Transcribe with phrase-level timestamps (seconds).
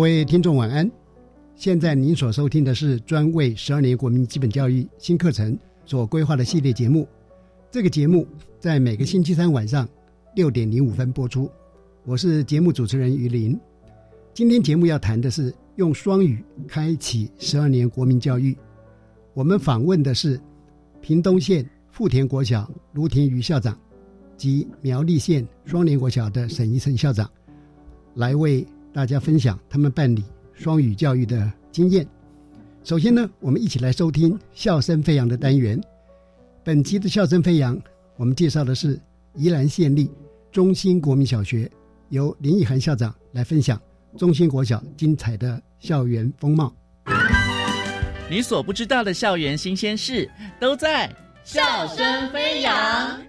[0.00, 0.90] 各位听众晚安，
[1.54, 7.06] 现在您所收听的是专为十二年国民基本教育新课程所规划的系列节目。
[7.70, 8.26] 这个节目
[8.58, 9.86] 在每个星期三晚上
[10.34, 11.50] 六点零五分播出。
[12.06, 13.60] 我是节目主持人于林。
[14.32, 18.56] 今天节目要谈的是用双语开启十二年国民教育。
[19.34, 20.40] 我们访问的是
[21.02, 23.78] 屏东县富田国小卢廷瑜校长
[24.38, 27.30] 及苗栗县双连国小的沈怡成校长，
[28.14, 28.66] 来为。
[28.92, 32.06] 大家分享他们办理双语教育的经验。
[32.82, 35.80] 首先呢，我们一起来收听笑声飞扬的单元。
[36.64, 37.80] 本期的笑声飞扬，
[38.16, 39.00] 我们介绍的是
[39.34, 40.10] 宜兰县立
[40.50, 41.70] 中心国民小学，
[42.08, 43.80] 由林奕涵校长来分享
[44.18, 46.74] 中心国小精彩的校园风貌。
[48.28, 50.28] 你所不知道的校园新鲜事，
[50.58, 51.10] 都在
[51.44, 53.20] 笑声飞扬。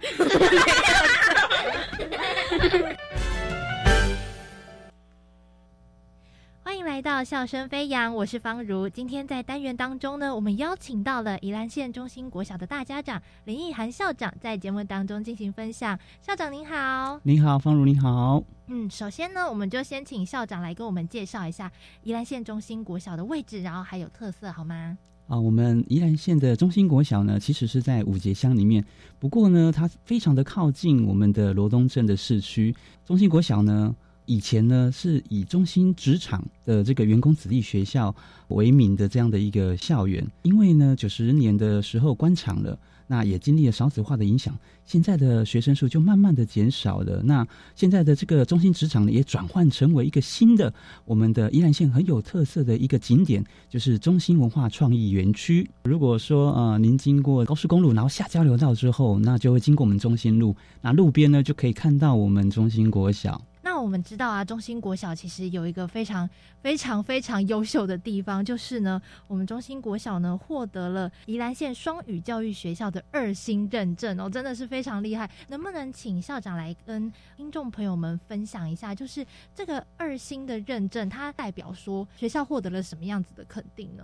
[6.82, 8.90] 迎来到笑声飞扬，我是方如。
[8.90, 15.98] 今天在单元当中呢，我们邀请到了宜兰县中心国小的大家长林奕涵校长，在节目当中进行分享。
[16.22, 18.44] 校长您好，您好，方如您好。
[18.66, 21.72] 嗯，首先呢，我们就先请校长来跟我们介绍一下
[22.02, 24.98] 宜兰县中心国小的位置，然后还有特色，好吗？
[25.28, 28.84] 啊，我们宜兰县的中心国小呢，其实是在五节乡里面，
[29.20, 32.76] 不过呢，它非常的靠近我们的罗东镇的市区。
[33.06, 33.96] 中心国小呢。
[34.26, 38.16] 以前呢，是以中心职场的这个员工子弟学校
[38.50, 42.78] 为名的这样的一个校园，因为呢，九十年的时候关厂了，
[43.08, 47.22] 那也经历了少子化的影响，现在的学生数就慢慢的减少了。
[47.24, 47.46] 那
[47.76, 55.70] 现在的这个中心职场呢，也转换成为一个新的我们的宜兰县很有特色的一个景点，就是中心文化创意园区。
[55.84, 63.42] 如果说呃，您经过高速公路，然后下交流道之后，那就会经过我们中心路，那路边呢就可以看到我们中心国小。
[63.64, 66.28] 那我们知道啊，中心国小其实有一个非常
[66.62, 75.30] 非常非常优秀的地方，就是呢，我们中心国小呢获得了宜兰县双语教育学校的二星认证哦，真的是非常厉害。
[75.48, 84.04] 能不能请校长来跟听众朋友们分享一下，就是这个二星的认证，它代表说学校获得了什么样子的肯定呢？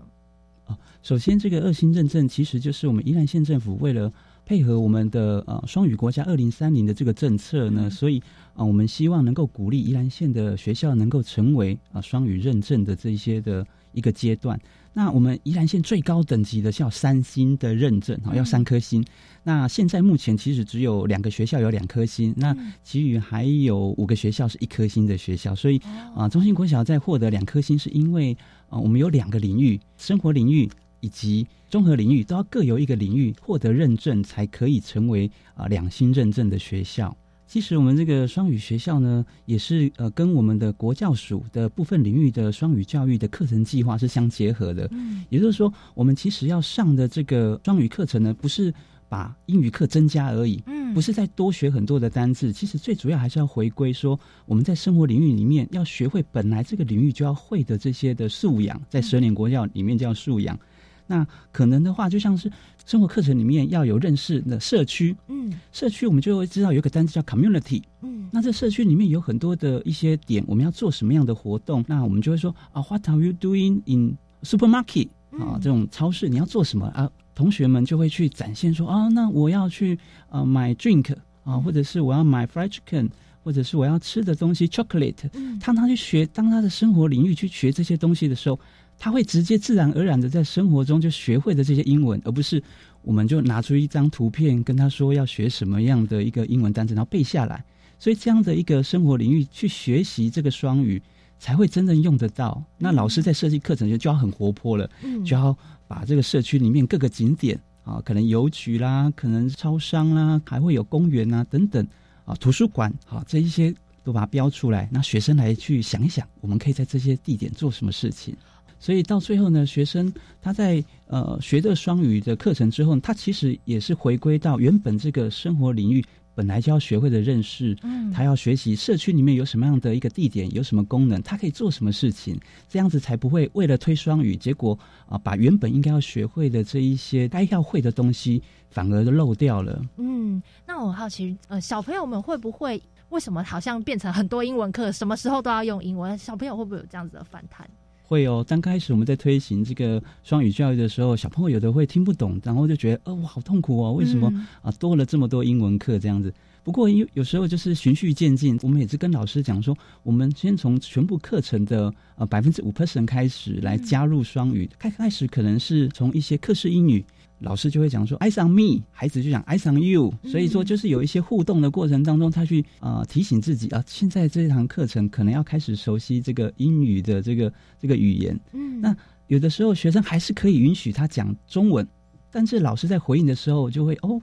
[0.65, 4.13] 啊，首先这个二星认证其实就是我们宜兰县政府为了。
[4.47, 14.57] 配合我们的呃双语国家二零三零的这个政策呢，所以啊，我们希望能够鼓励宜兰县的学校能够成为啊双语认证的这些的一个阶段。
[14.93, 19.03] 那我们宜兰县最高等级的叫三星的认证啊，要三颗星。
[19.43, 25.53] 那现在目前其实只有两个学校有两颗星，那其余还有五个学校是一颗星的学校。
[25.53, 25.77] 所以
[26.15, 28.35] 啊，中心国小在获得两颗星，是因为
[28.69, 30.69] 啊，我们有两个领域，生活领域。
[30.99, 37.15] 以及综合领域都要各有一个领域获得认证，才可以成为啊两星认证的学校。
[37.45, 44.85] 其实我们这个双语学校呢，也是呃跟我们的国教署的部分领域的双语教育的课程计划是相结合的。
[44.91, 48.73] 嗯，也就是说，我们其实要上的这个双语课程呢，不是
[49.07, 52.51] 把英语课增加而已，嗯，不是再多学很多的单字。
[52.51, 60.59] 其实最主要还是要回归说，我们在生活领域里面要学会本来这个领域就要会的这些的素养，在十年国教里面叫素养。
[61.07, 62.51] 那可能的话，就像是
[62.85, 71.83] 生活课程里面要有认识的社区，嗯，社区我们就会知道有个单词叫 community，嗯，那这社区里面有很多的一些点，我们要做什么样的活动？
[71.87, 75.09] 那我们就会说啊，What are you doing in supermarket？
[75.31, 77.09] 啊，这种超市你要做什么啊？
[77.33, 79.97] 同学们就会去展现说啊，那我要去
[80.29, 83.09] 呃买 drink 啊，或者是我要买 fried chicken。
[83.43, 85.29] 或者是我要吃的东西 chocolate，
[85.61, 88.59] 当他去学，当他的生活领域去学这些东西的时候，
[88.97, 92.61] 他会直接自然而然的在生活中就学会的这些英文，而不是
[93.01, 97.63] 我们就拿出一张图片跟他说要学什么样的一个英文单词，然后背下来。
[97.99, 101.01] 所以这样的一个生活领域去学习这个双语，
[101.39, 102.63] 才会真正用得到。
[102.77, 104.89] 那老师在设计课程就就要很活泼了，
[105.25, 105.57] 就要
[105.87, 111.87] 把这个社区里面各个景点啊，可能邮局啦，可能超商啦，还会有公园啊等等。
[112.25, 113.73] 啊，图书馆，啊，这一些
[114.03, 118.35] 都把它标出来，那学生来去想一想，我们可以在这些地点做什么事情。
[118.79, 126.03] 所以到最后呢，学生他在呃学的双语的课程之后，他其实也是回归到原本这个生活领域
[126.35, 127.75] 本来就要学会的认识。
[127.81, 132.39] 嗯，他要学习社区里面有什么样的一个地点，有什么功能，他可以做什么事情，
[132.69, 134.77] 这样子才不会为了推双语，结果
[135.07, 138.41] 啊把原本应该要学会的这一些该要会的东西。
[138.69, 139.81] 反而都漏掉了。
[139.95, 142.79] 嗯，那我好奇，呃，小朋友们会不会
[143.09, 146.15] 为什么好像变成很多英文课，什么时候都要用英文？
[146.17, 147.67] 小朋友会不会有这样子的反弹？
[148.07, 148.43] 会哦。
[148.47, 154.31] 刚开始我们在推行这个双语教育的时候，小朋友有的会听不懂，然后就觉得，哦，我好痛苦哦，为什么
[154.61, 156.33] 啊多了这么多英文课这样子？
[156.63, 164.69] 不过有有时候就是循序渐进，我们也是跟老师讲说，我们先从全部课程的呃百分之五 percent 开始来加入双语。
[164.79, 167.03] 开开始可能是从一些课室英语。
[167.39, 178.39] 老师就会讲说 "I on me"，孩子就讲 "I on you"，所以说就是有一些互动的过程当中，他去啊提醒自己啊，现在这堂课程可能要开始熟悉这个英语的这个这个语言。
[178.53, 178.95] 嗯，那
[179.27, 181.87] 有的时候学生还是可以允许他讲中文，
[182.31, 184.19] 但是老师在回应的时候就会哦，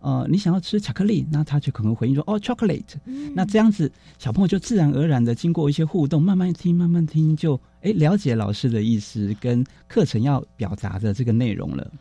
[0.00, 2.96] 呃，你想要吃巧克力，那他就可能回应说哦，chocolate。
[3.34, 11.92] 那这样子小朋友就自然而然的经过一些互动，慢慢听，慢慢听，就哎了解老师的意思跟课程要表达的这个内容了。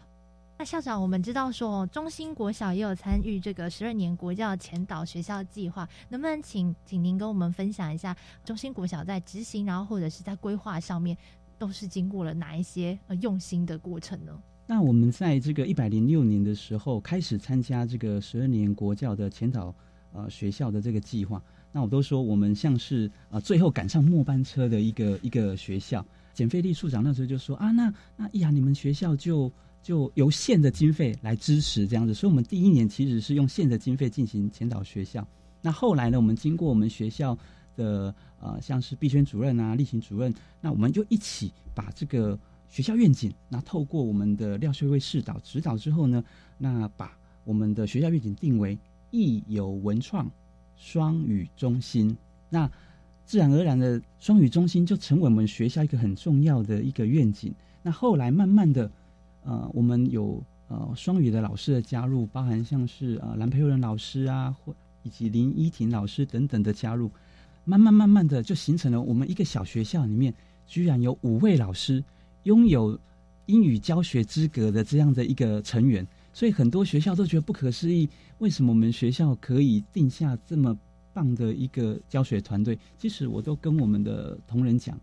[0.57, 8.15] 那校长，我们知道说中心国小也有参与这个十二年国教前导学校计划，能不能请请您跟我们分享一下
[8.45, 11.17] 中心国小在执行，然后或者是在规划上面，
[11.57, 14.31] 都是经过了哪一些呃用心的过程呢？
[14.65, 19.75] 那我们在这个一百零六年的时候开始参加这个十二年国教的前导
[20.13, 21.43] 呃学校的这个计划，
[21.73, 26.03] 那我都说我们像是啊最后赶上末班车的一个一个学校。
[26.33, 29.51] 简费利处长那时候就说啊，那那呀你们学校就。
[29.85, 35.27] 就由县的经费来支持这样子，所以我们第一年其实是用县的经费进行前导学校。
[35.61, 37.37] 那后来呢，我们经过我们学校
[37.75, 38.11] 的
[38.41, 42.35] 呃，像是毕轩主任啊、例行主任，那我们就一起把这个
[42.67, 46.23] 学校愿景，那透过我们的廖学位示导指导之后呢，
[46.57, 48.75] 那把我们的学校愿景定为
[49.11, 50.27] 艺有文创
[50.75, 52.17] 双语中心。
[52.49, 52.67] 那
[53.23, 57.53] 自然而然的双语中心就成为我们学校一个很重要的一个愿景。
[57.83, 58.89] 那后来慢慢的。
[59.45, 67.12] 呃，我们有呃双语的老师的加入，包含像是呃蓝培佑仁老师啊，或以及林依婷老师等等的加入，
[67.63, 70.33] 慢慢慢慢的就形成了我们一个小学校里面，
[70.65, 72.03] 居然有五位老师
[72.44, 73.00] 拥有
[73.45, 78.09] 英语教学资格的这样的一个成员，所以很多学校都觉得不可思议，
[78.39, 80.75] 为什么我们学校可以定下这么
[81.13, 82.77] 棒的一个教学团队？
[82.98, 85.00] 其实我都跟我们的同仁讲。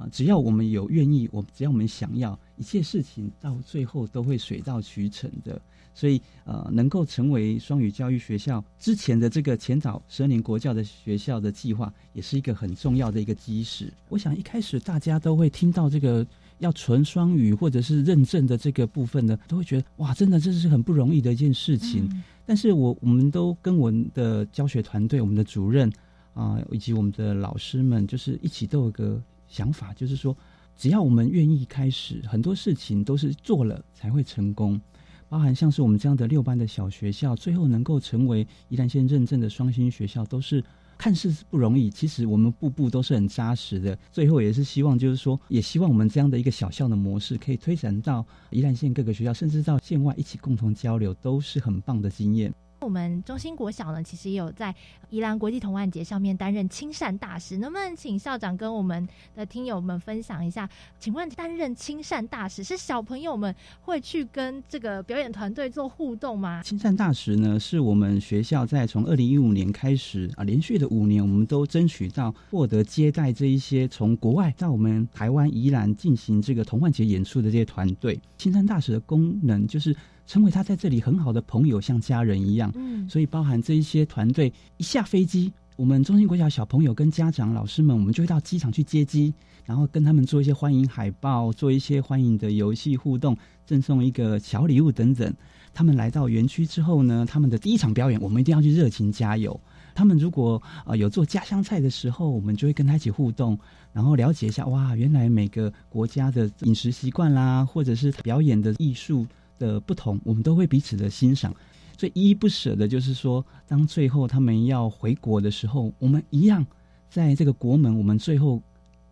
[0.00, 5.60] 啊，只要我们有愿意，我只要我们想要，一切事情到最后都会水到渠成的。
[5.92, 13.92] 所以，呃，能够成为双语教育学校之前的这个前导十二年国教的学校的计划，也是一个很重要的一个基石。
[14.08, 16.26] 我想一开始大家都会听到这个
[16.60, 22.08] 要纯双语或者是认证的这个部分呢，都会觉得哇，真的这是很不容易的一件事情。
[22.46, 25.92] 但是我我们都跟我们的教学团队、我们的主任
[26.34, 29.20] 啊，以及我们的老师们，就是一起都有个。
[29.50, 30.34] 想法就是说，
[30.74, 34.80] 只要我们愿意开始，很多事情都是做了才会成功。
[35.28, 40.64] 包含像是我们这样的六班的小学校，最后能够成为宜兰县认证的双星学校，都是
[40.98, 41.88] 看似不容易。
[41.88, 43.96] 其实我们步步都是很扎实的。
[44.10, 52.52] 最后也是希望，就是说，也希望我们这样的一个小校的模式，可以推展到宜兰县各个学校，甚至到县外一起共同交流，都是很棒的经验。
[52.80, 54.74] 我们中心国小呢，其实也有在
[55.10, 57.58] 宜兰国际童玩节上面担任亲善大使。
[57.58, 60.68] 能不能请校长跟我们的听友们分享一下？
[60.98, 66.62] 请问担任亲善大使是小朋友们会去跟这个表演团队做互动吗？
[66.62, 78.18] 亲善大使呢，是我们学校在从二零一五年开始啊，连续的五年，我们都争取到获得接待这一些从国外到我们台湾宜兰进行这个童玩节演出的这些团队。
[78.38, 79.94] 亲善大使的功能就是。
[80.30, 82.70] 成为他在这里很好的朋友，像家人一样。
[82.76, 89.34] 嗯，所以包含这一些团队一下飞机，我们中心国小小朋友跟家长、老师们，我们就会到机场去接机，
[89.64, 95.34] 然后跟他们做一些欢迎海报，做一些欢迎的游戏互动，赠送一个小礼物等等。
[95.74, 99.60] 他们来到园区之后呢，他们的第一场表演，我们一定要去热情加油。
[99.96, 103.58] 他们如果啊有做家乡菜的时候，我们就会跟他一起互动，
[103.92, 109.26] 然后了解一下哇，原来每个国家的饮食习惯啦，或者是表演的艺术
[109.60, 111.54] 的不同，我们都会彼此的欣赏。
[111.96, 116.66] 最依依不舍的就是说，当最后他们要回国的时候，我们一样
[117.10, 118.60] 在这个国门，我们最后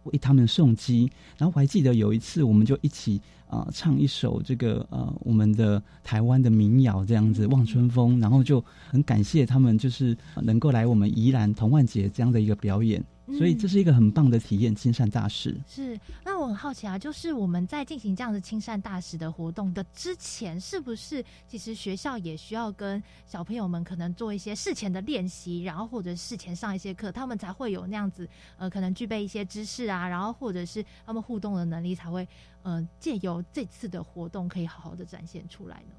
[0.05, 1.09] 为他们送机。
[1.37, 13.05] 然后我还记得有一次，我们就一起啊唱一首这个呃我们的台湾的民谣，这样子《望春风》，然后就很感谢他们，就是能够来我们宜兰童万节这样的一个表演。
[13.37, 15.55] 所以这是一个很棒的体验，亲善大使。
[15.67, 32.27] 是，那我很好奇啊，就是我们在进行这样的亲善大使的活动的之前，是不是其实学校也需要跟小朋友们可能做一些事前的练习，然后或者事前上一些课，他们才会有那样子呃，可能具备一些知识啊，然后或者是他们互动的能力，才会
[32.63, 35.95] 呃借由这次的活动可以好好的展现出来呢？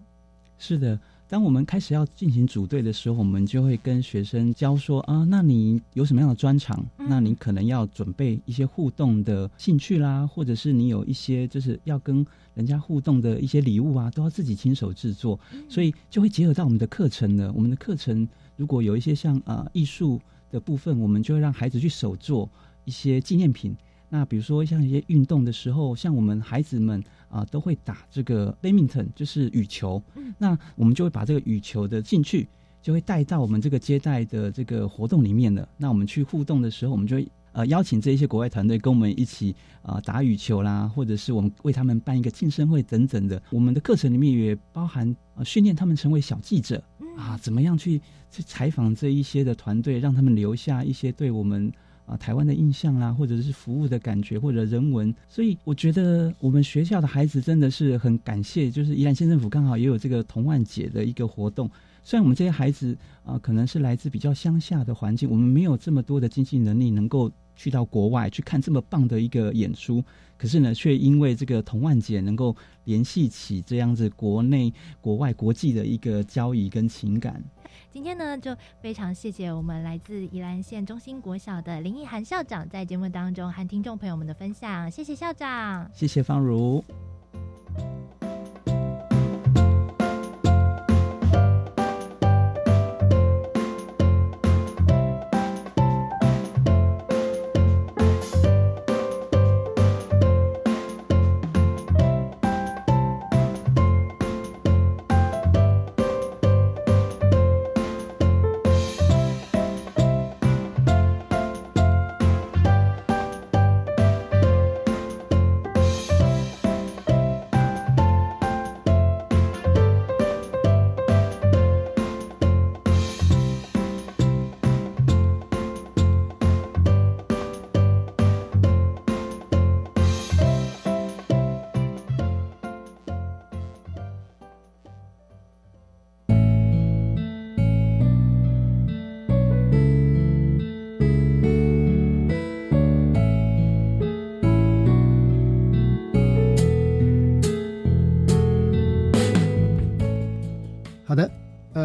[0.58, 1.00] 是的。
[1.30, 6.84] 当我们开始要进行组队的时候，我们就会跟学生教说啊，那你有什么样的专长？
[6.98, 15.40] 那你可能要准备一些互动的兴趣啦，或者是你有一些就是要跟人家互动的一些礼物啊，都要自己亲手制作。
[15.70, 17.54] 所以就会结合到我们的课程呢。
[17.56, 20.20] 我们的课程如果有一些像啊艺术
[20.50, 22.50] 的部分，我们就会让孩子去手做
[22.86, 23.76] 一些纪念品。
[24.10, 30.02] 那比如说像一些运动的时候，像我们孩子们啊都会打这个 badminton，就是羽球。
[30.38, 32.48] 那我们就会把这个羽球的兴趣
[32.82, 35.70] 就会带到我们这个接待的这个活动里面了。
[35.78, 43.40] 那我们去互动的时候，我们就会呃邀请这一些国外团队跟我们一起啊打羽球啦，或者是我们为他们办一个庆生会等等的。
[43.52, 46.84] 我们的课程里面也包含呃训练他们成为小记者
[47.16, 48.02] 啊，怎么样去
[48.32, 51.72] 去采访这一些的团队，让他们留下一些对我们。
[52.10, 61.70] 啊，台湾的印象啦，或者是服务的感觉，或者人文，所以我觉得我们学校的孩子真的是很感谢，就是宜兰县政府刚好也有这个童万节的一个活动。
[62.04, 70.02] 虽然我们这些孩子啊，可能是来自比较乡下的环境，我们没有这么多的经济能力能够去到国外去看这么棒的一个演出，
[70.38, 77.44] 可是呢，却因为这个童万姐能够联系起这样子国内、国外、国际的一个交易跟情感。
[77.92, 86.82] 今天呢，就非常谢谢我们来自宜兰县中心国小的林奕涵校长在节目当中和听众朋友们的分享，谢谢校长，谢谢方如。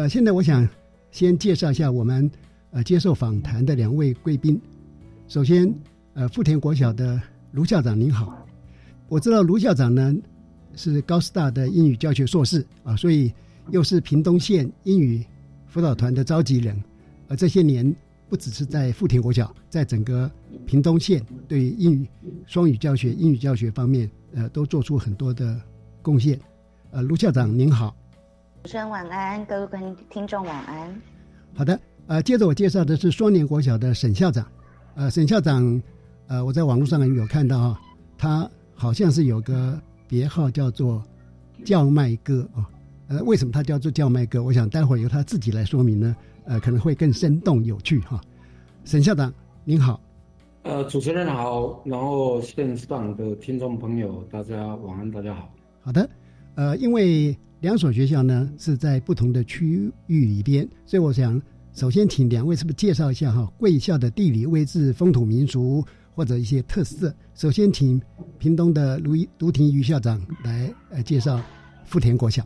[0.07, 0.67] 现在我想
[1.11, 2.29] 先介绍一下我们
[2.71, 4.59] 呃接受访谈的两位贵宾。
[5.27, 5.73] 首先，
[6.13, 7.21] 呃，富田国小的
[7.51, 8.45] 卢校长您好，
[9.07, 10.13] 我知道卢校长呢
[10.75, 13.33] 是高师大的英语教学硕士啊，所以
[13.71, 15.25] 又是屏东县英语
[15.67, 16.79] 辅导团的召集人。
[17.27, 17.95] 而这些年
[18.29, 20.29] 不只是在富田国小，在整个
[20.65, 22.07] 屏东县对英语
[22.45, 25.59] 双语教学、英语教学方面，呃，都做出很多的
[26.01, 26.39] 贡献。
[26.91, 27.95] 呃，卢校长您好。
[28.65, 31.01] 主持人晚安，各位观听众晚安。
[31.53, 34.43] 好的，呃，接着我介绍的是双年国小的沈校长。
[34.95, 35.79] 呃，沈校长，
[36.25, 37.79] 呃，我在网络上有看到啊，
[38.17, 41.03] 他好像是有个别号叫做
[41.63, 42.65] 叫卖哥啊。
[43.07, 44.41] 呃，为什么他叫做叫卖哥？
[44.41, 46.15] 我想待会儿由他自己来说明呢。
[46.45, 48.19] 呃，可能会更生动有趣哈。
[48.83, 49.31] 沈校长
[49.63, 50.01] 您好。
[50.63, 55.53] 呃，主持人好，然后线上的听众朋友大家晚安，大家好。
[55.81, 56.09] 好的，
[56.55, 57.37] 呃，因为。
[57.61, 61.41] 两所学校呢是在不同的区域里边，所以我想
[61.73, 65.83] 首先请两位是不是介绍一下哈贵校的地理位置、风土民俗
[66.13, 67.13] 或者一些特色。
[67.33, 67.99] 首先请
[68.37, 71.41] 屏东的卢卢廷瑜校长来呃介绍
[71.85, 72.43] 富田国小。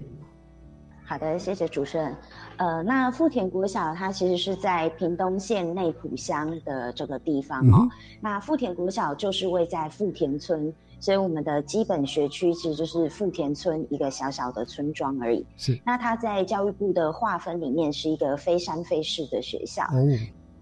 [1.03, 2.15] 好的，谢谢主持人。
[2.57, 7.89] 呃，那富田国小它其实是在屏东县内埔乡的这个地方哦。
[8.21, 10.73] 那富田国小就是位在富田村。
[10.99, 15.45] 所以我们的基本学区其实就是富田村一个小小的村庄而已。
[15.57, 15.79] 是。
[15.85, 19.83] 那它在教育部的划分里面是一个非山非市的学校。
[19.85, 20.07] 哦。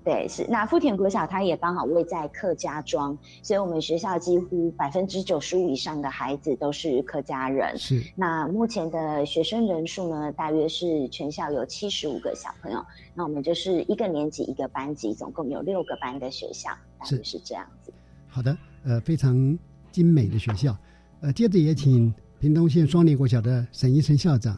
[0.04, 7.78] 对，是那富田国小，它也刚好位在客家庄，所以我们学校几乎百分之九十五以上的孩子都是客家人。
[7.78, 12.82] 是，那目前的学生人数呢，大约是全校有七十五个小朋友。
[13.14, 17.92] 那我们就是一个年级一个班级，总共有六个班的学校，大约是这样子。
[18.30, 19.60] 好的，呃，非常
[19.98, 20.78] 精美的学校。
[21.22, 24.56] 呃，接着也请屏东县双连国小的沈一成校长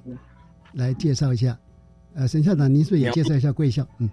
[0.73, 1.57] 来介绍一下。
[2.13, 3.87] 呃，沈校长，您是不是也介绍一下贵校？
[3.99, 4.09] 嗯。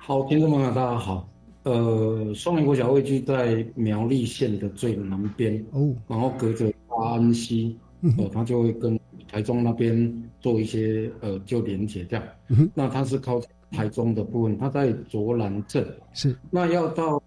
[0.00, 1.28] 好，听众朋友，大家好。
[1.64, 7.76] 呃，双林国小位居在苗栗县的最南边哦，然后隔着大安溪，
[8.16, 8.98] 呃，它就会跟
[9.30, 12.24] 台中那边做一些呃就连接这样。
[12.72, 13.38] 那它是靠
[13.70, 15.86] 台中的部分，它在卓兰镇。
[16.12, 16.36] 是。
[16.50, 17.22] 那要到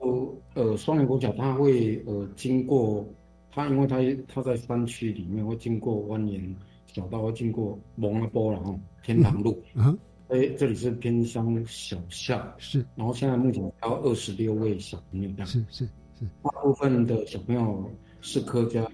[0.54, 3.06] 呃双连国桥，它会呃经过
[3.52, 6.54] 它，因为它它在山区里面，会经过蜿蜒
[6.88, 9.62] 小道，会经过蒙阿波然后天堂路。
[9.76, 9.98] 嗯。
[10.30, 12.86] 哎，这里是偏乡小巷，是。
[12.96, 15.86] 然后现在目前有二十六位小朋友，这样是是
[16.18, 16.26] 是。
[16.42, 18.90] 大部分的小朋友是客家，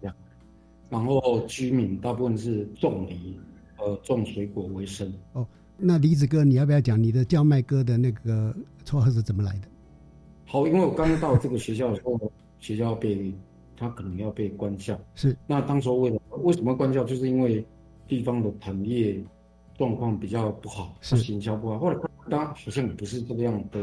[0.00, 0.14] 这样。
[0.88, 3.36] 然后居民大部分是种梨，
[3.78, 5.12] 呃，种水果为生。
[5.32, 5.44] 哦，
[5.76, 8.54] 那梨子哥，你要不要讲你的叫卖哥的那个
[8.84, 9.68] 绰号是怎么来的？
[10.46, 13.32] 好，因为我刚到这个学校的时候，学校被
[13.76, 15.36] 他可能要被关校，是。
[15.46, 17.64] 那当时为了为什么关校，就是因为
[18.08, 19.22] 地方的产业。
[19.78, 21.78] 状况比较不好，是行销不好。
[21.78, 21.98] 后来
[22.30, 23.78] 当好像也不是这个样的，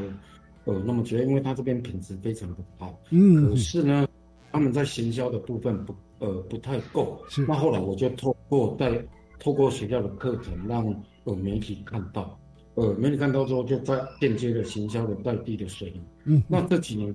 [0.65, 4.07] 呃，那么觉得因为他这边品质非常的好，嗯，可是呢，
[4.51, 7.23] 他们在行销的部分不，呃，不太够。
[7.29, 7.45] 是。
[7.45, 9.05] 那后来我就透过在
[9.39, 10.85] 透过学校的课程，让
[11.23, 12.39] 呃媒体看到，
[12.75, 16.01] 呃，媒体看到之后，就在间接的行销的在地的水平。
[16.25, 16.43] 嗯。
[16.47, 17.13] 那这几年，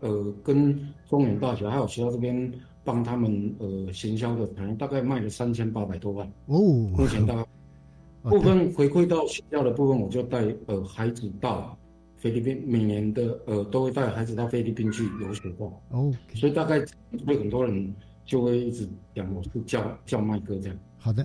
[0.00, 0.78] 呃，跟
[1.08, 2.52] 中原大学还有学校这边
[2.84, 6.26] 帮他们呃行销的，可能大概卖了三千八百多万。
[6.46, 6.58] 哦。
[6.96, 7.44] 目前大概。
[8.20, 11.78] 部分回馈到学校的部分，我就带呃孩子到
[12.16, 15.72] 菲律宾，每年的呃都会带孩子到菲律宾去游学过。
[15.90, 16.84] 哦，所以大概
[17.24, 17.94] 会很多人
[18.26, 20.76] 就会一直讲我是叫叫麦哥这样。
[20.98, 21.24] 好的，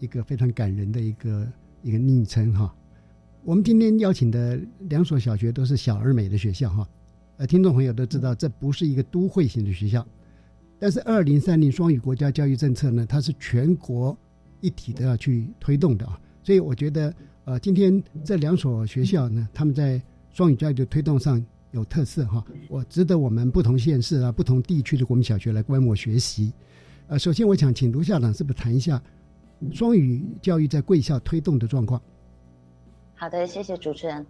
[0.00, 1.46] 一个非常感人的一个
[1.82, 2.74] 一个昵称哈。
[3.44, 4.58] 我们今天邀请的
[4.88, 6.88] 两所小学都是小而美的学校哈。
[7.36, 10.06] 呃，听众朋友都知道，这不是一个都会型的学校，
[10.78, 14.16] 但是二零三零双语国家教育政策呢，它是全国
[14.60, 16.20] 一体的要去推动的啊。
[16.42, 26.52] 所以我觉得，呃，今天这两所学校呢，他们在双语教育的推动上有特色哈，我值得我们不同县市啊、不同地区的国民小学来观摩学习。
[27.06, 29.02] 呃，首先我想请卢校长是不是谈一下
[29.72, 32.00] 双语教育在贵校推动的状况？
[33.14, 34.26] 好的，谢谢主持人。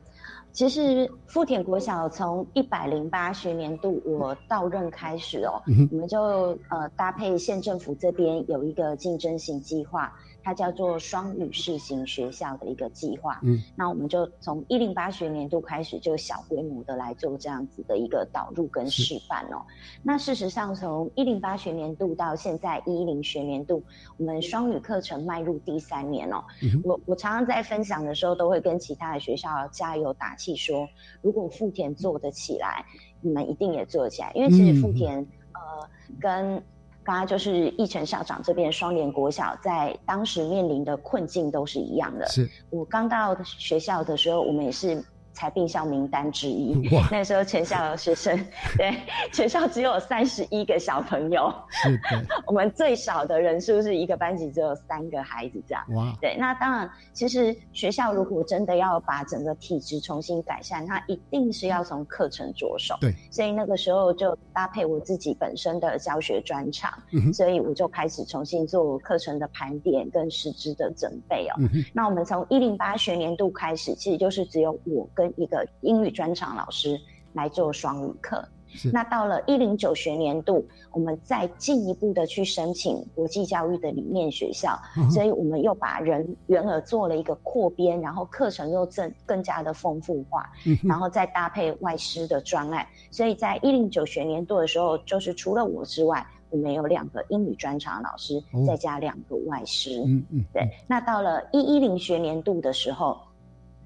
[0.52, 5.62] 其实富田国小从一百零八学年度我到任开始哦，
[5.92, 6.20] 我们就
[6.68, 10.12] 呃搭配县政府这边有一个竞争型计划。
[10.42, 19.64] 它叫做双语试行学校的一个计划，嗯，那我们就从一零八学年度开始就小规模的来做这样子的一个导入跟示范哦。
[20.02, 23.82] 那事实上，从一零八学年度到现在一零学年度，
[24.16, 26.42] 我们双语课程迈入第三年哦。
[26.84, 30.88] 我我常常在分享的时候，都会跟其他的学校加油打气，说
[31.22, 32.84] 如果富田做得起来，
[33.20, 35.18] 你们一定也做得起来，因为其实富田
[35.52, 35.88] 呃
[36.20, 36.62] 跟。
[37.02, 42.26] 刚刚就是义成校长这边双联国小在当时面临的困境都是一样的。
[42.28, 45.04] 是我刚到学校的时候，我们也是。
[45.40, 46.76] 才并校名单之一。
[47.10, 48.36] 那时候全校的学生，
[48.76, 48.94] 对，
[49.32, 51.50] 全校只有三十一个小朋友。
[51.70, 52.26] 是的。
[52.46, 55.82] 我们最少的人数是一个班级只有三个孩子这样。
[55.94, 56.14] 哇。
[56.20, 62.94] 对，那当然，其实学校如果真的要把整个体质重新改善，它一定是要从课程着手。
[63.00, 63.14] 对。
[63.30, 66.92] 所以那个时候就搭配我自己本身的教学专长，
[67.32, 71.54] 所以我就开始重新做课程的盘点跟师资的准备哦。
[71.94, 77.00] 那我们从一零八学年度开始，其实就是只有我跟一个英语专场老师
[77.32, 78.44] 来做双语课，
[78.92, 84.76] 那到了一零九学年度，我们再进一步的去申请国际教育的理念学校，
[85.10, 90.50] 所以我们又把人员额做了一个扩编，然后课程又更更加的丰富化，
[90.82, 100.68] 然后再搭配外师的专案，所以在一零九学年度的时候，就是除了我之外，我们有两个英语专场老师，再加两个外师，嗯嗯，对。
[100.88, 103.16] 那到了一一零学年度的时候。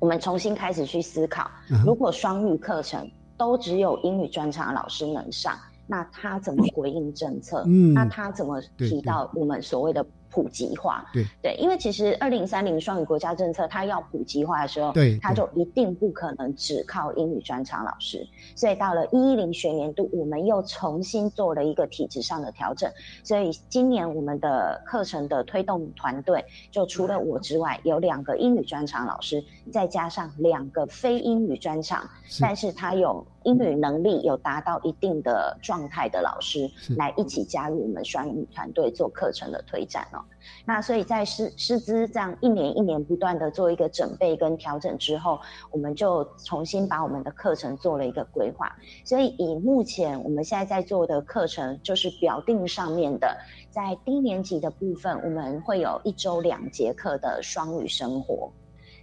[0.04, 1.50] 我们重新开始去思考，
[1.82, 7.64] 如果双语课程都只有英语专场老师能上，那他怎么回应政策？
[7.66, 11.08] 嗯，那他怎么提到我们所谓的普及化。
[11.12, 18.26] 对对，因为其实二零三零双语国家政策它要普及化的时候，对，它就一定不可能只靠英语专长老师。
[18.56, 22.90] 所以到了一一零学年度，我们又重新做了一个体制上的调整。
[23.22, 33.24] 所以今年我们的课程的推动团队，就除了我之外，有两个英语专长老师，再加上两个非英语专长，但是他有。
[33.44, 40.18] 英语能力有达到一定的状态的老师，来一起加入我们双语团队做课程的推展哦。
[40.66, 45.38] 那所以在师师资这样一年一年不断的做一个准备跟调整之后，
[45.70, 48.70] 我们就重新把我们的课程做了一个规划。
[49.04, 53.36] 所以以目前我们现在在做的课程，就是表定上面的，
[53.70, 58.52] 在低年级的部分，我们会有一周两节课的双语生活。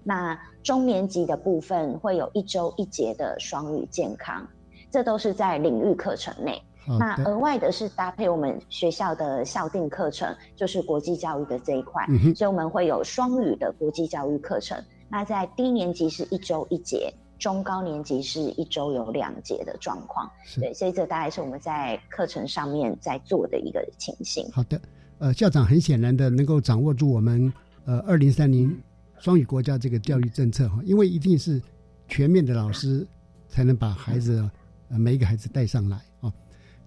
[0.04, 4.48] 那中年级的部分会有一周一节的双语健康，
[4.90, 6.62] 这都是在领域课程内。
[6.98, 12.04] 那额外的是搭配我们学校的校定课程，就是国际教育的这一块，
[12.36, 14.84] 所以我们会有双语的国际教育课程。
[15.08, 20.28] 那在低年级是一周一节，中高年级是一周有两节的状况。
[20.60, 24.50] 对，所以这大概是我们在课程上面在做的一个情形。
[24.52, 24.82] 好的，
[25.20, 27.54] 呃，校长很显然的能够掌握住我们
[27.86, 28.76] 呃二零三零。
[29.22, 31.62] 双语国家这个教育政策哈，因为一定是
[32.08, 33.06] 全面的老师
[33.48, 34.50] 才能把孩子
[34.90, 36.34] 呃每一个孩子带上来啊。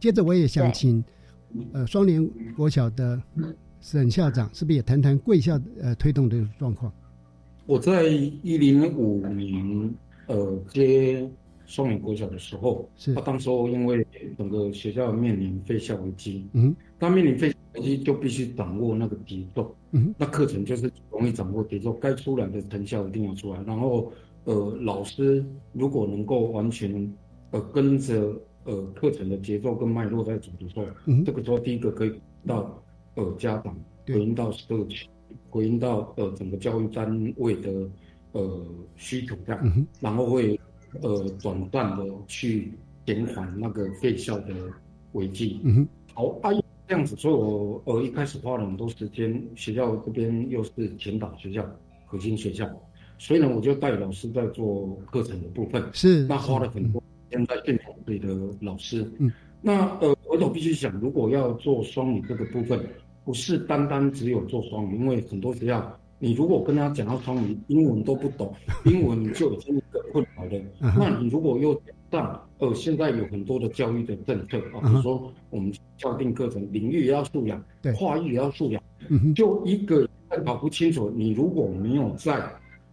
[0.00, 1.02] 接着我也想请
[1.72, 3.22] 呃双联国小的
[3.80, 6.92] 沈校长，是不是也谈谈贵校呃推动的状况？
[7.66, 9.94] 我在一零五年
[10.26, 11.30] 呃接
[11.66, 14.04] 双联国小的时候，是他当时候因为
[14.36, 17.54] 整个学校面临废校危机，嗯，他面临废。
[18.04, 23.60] 就必须掌握那个节奏，嗯，那课程就是容易掌握节奏，该出来的成效一定要出来。
[23.64, 24.12] 然后，
[24.44, 27.12] 呃，老师如果能够完全，
[27.50, 28.32] 呃，跟着
[28.64, 32.12] 呃课程的节奏跟脉络在走的时候，嗯，这个时候第一个可以
[32.46, 32.80] 到
[33.16, 35.08] 呃家长，回应到社区，
[35.50, 37.70] 回应到呃整个教育单位的
[38.32, 40.58] 呃需求这样，然后会
[41.02, 42.72] 呃短暂的去
[43.04, 44.54] 减缓那个废校的
[45.12, 45.60] 危机。
[45.64, 46.62] 嗯，好，阿姨。
[46.86, 51.64] 这样子，所以我呃一开始花了很多时间，学校这边又是前导学校、
[52.04, 52.68] 核心学校，
[53.18, 58.28] 所以呢，我就带老师在做课程的部分，是那花了很多时间在训练自己的
[58.60, 59.10] 老师。
[59.18, 62.78] 嗯，那呃，我都必须想，如果要做双语这个部分，
[63.24, 70.62] 不是单单只有做双语，因为很多学校，你如果跟他讲到双语，英文都不懂，英文就已经一个困扰了。
[70.98, 71.80] 那你如果又
[72.14, 80.08] 上呃，现在有很多的教育的政策啊，比如说我们校定课程，领域也要素养，对，跨域也要素养，嗯就一个
[80.44, 82.48] 搞不清楚，你如果没有在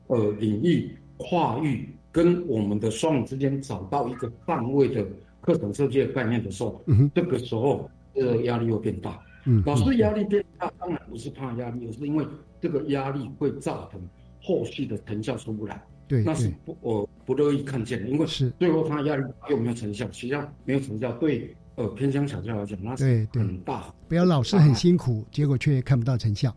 [0.07, 5.05] 呃领域跨域跟我们的双语之间找到一个范围的
[5.41, 9.19] 课程设计的概念的时候，嗯这个时候呃压力又变大。
[9.45, 12.25] 嗯，老师压力变大，当然不是怕压力，而是因为
[12.59, 14.01] 这个压力会造成
[14.41, 15.81] 后续的成效出不来。
[16.11, 23.95] 对，那是不我不乐意看见的，因为是最后他压力又没有成效，实际上没有成效，对呃偏乡小教来讲，那是很大。
[24.09, 26.53] 不要老是很辛苦，结果却看不到成效。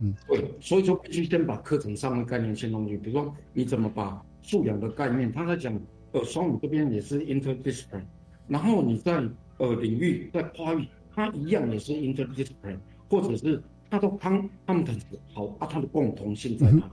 [0.00, 5.78] 嗯，对，所以说必须先把课程上的概念先弄进去，比如说你怎么把素养的概念，他在讲
[6.12, 8.06] 呃双语这边也是 interdiscipline，
[8.48, 9.22] 然后你在
[9.58, 12.78] 呃领域在跨域，它一样也是 interdiscipline，
[13.10, 14.94] 或者是他都他他们的
[15.34, 16.90] 好啊，它的共同性在哪？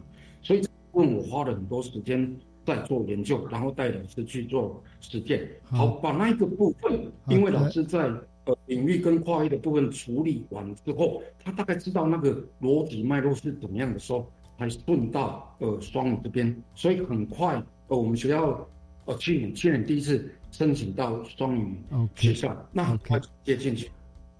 [0.93, 5.47] 问我花了很多时间在做研究，然后带老师去做实践。
[5.63, 8.10] 好，把那一个部分，因为老师在
[8.45, 16.56] 呃领域跟跨域的部分处理完之后，他大概知道那个逻辑脉络是怎么样的时候，才顺到呃双语这边。
[16.73, 18.67] 所以很快，呃我们学校
[19.06, 21.75] 呃去年去年第一次申请到双语
[22.15, 23.89] 学校，那很快接进去。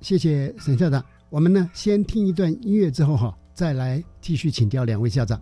[0.02, 1.04] 谢谢沈校长。
[1.30, 5.42] 我们呢先听一段音乐之后哈，再来继续请教两位校长。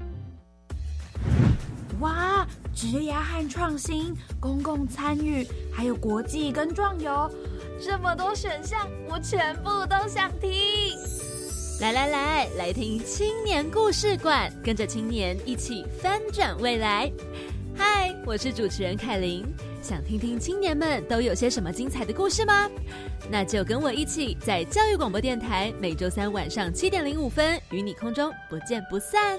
[2.01, 7.31] 哇，职涯和创新、公共参与，还有国际跟壮游，
[7.79, 10.49] 这么多选项，我全部都想听。
[11.79, 17.11] 来来来，来听青年故事馆，跟着青年一起翻转未来。
[17.77, 19.45] 嗨，我是主持人凯琳，
[19.83, 22.67] 想听听青年们都有些什么精彩的故事吗？
[23.29, 29.37] 那就跟我一起在教育广播电台，每周三晚上七点零五分，与你空中不见不散。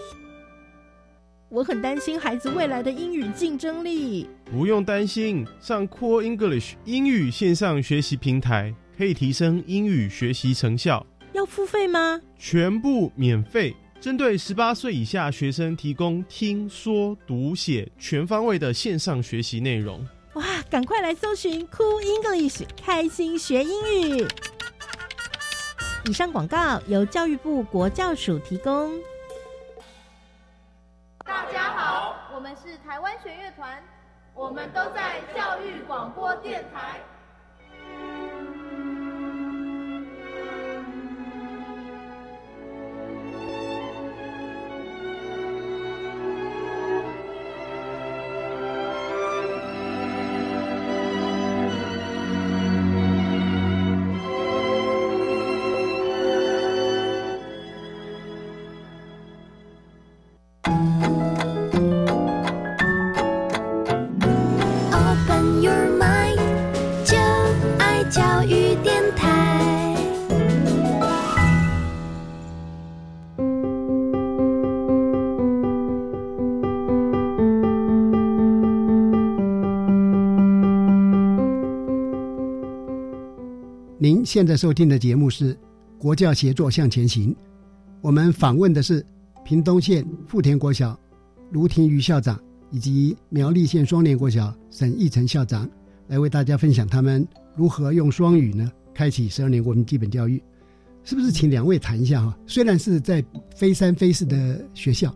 [1.53, 4.27] 我很担心孩子未来的英语竞争力。
[4.51, 11.07] 不用担心，上 Cool English 英语线上学习平台可以提升英语学习成效。
[11.35, 12.19] 要付费吗？
[12.38, 20.03] 全部免费，针对十八岁以下学生提供听说读写全方位的线上学习内容。
[20.33, 24.27] 哇，赶快来搜寻 Cool English，开心学英语。
[26.07, 28.91] 以上广告由教育部国教署提供。
[32.92, 33.83] 台湾弦乐团，
[34.35, 37.00] 我们都在教育广播电台。
[84.33, 85.55] 现在收听的节目是
[85.99, 87.35] 《国教协作向前行》，
[88.01, 89.05] 我们访问的是
[89.45, 90.99] 屏东县富田国小
[91.51, 92.40] 卢廷瑜校长
[92.71, 95.68] 以及苗栗县双连国小沈义成校长，
[96.07, 100.42] 来为大家分享他们如何用双语呢开启十二年国民基本教育。
[101.05, 102.35] 是不是请两位谈一下哈？
[102.47, 103.23] 虽然是在
[103.55, 105.14] 非三非四的学校，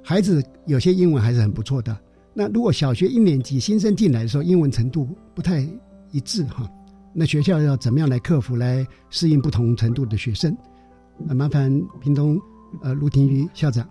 [0.00, 1.98] 孩子有些英文还是很不错的。
[2.32, 5.68] 那如果小学一年级新生进来的时候，英文程度不太
[6.12, 6.70] 一致哈？
[7.18, 10.56] 那学校要怎么样来克服、来适应不同程度的学生？
[11.18, 11.68] 那麻烦
[12.00, 12.40] 屏东
[12.80, 13.84] 呃卢廷瑜校长。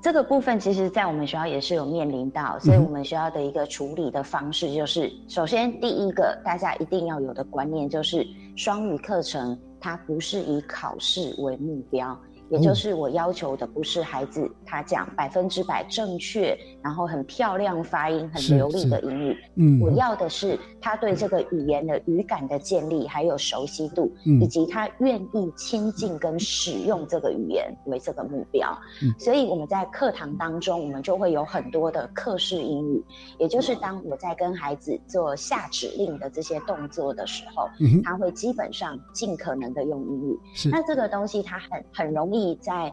[0.00, 8.26] 这个部分其实，在我们学校也是有面临到，所以我们学校的一个处理的方式就是，首先第一个大家一定要有的观念就是
[8.56, 9.58] 双语课程。
[9.82, 12.18] 它不是以考试为目标。
[12.50, 19.36] 也就是我要求的，不是孩子他讲百分之百正确，然后很漂亮发音、很流利的英语。
[19.54, 28.76] 嗯，我要的是他对这个语言的语感的建立，还有熟悉度，以及他愿意亲近跟使用这个语言为这个目标。
[29.00, 33.04] 嗯，所以我们在课堂当中，我们就会有很多的课式英语，
[33.38, 37.68] 也就是当我在跟孩子做下指令的这些动作的时候，
[38.02, 40.38] 他会基本上尽可能的用英语。
[40.52, 42.39] 是，那这个东西他很很容易。
[42.60, 42.92] 在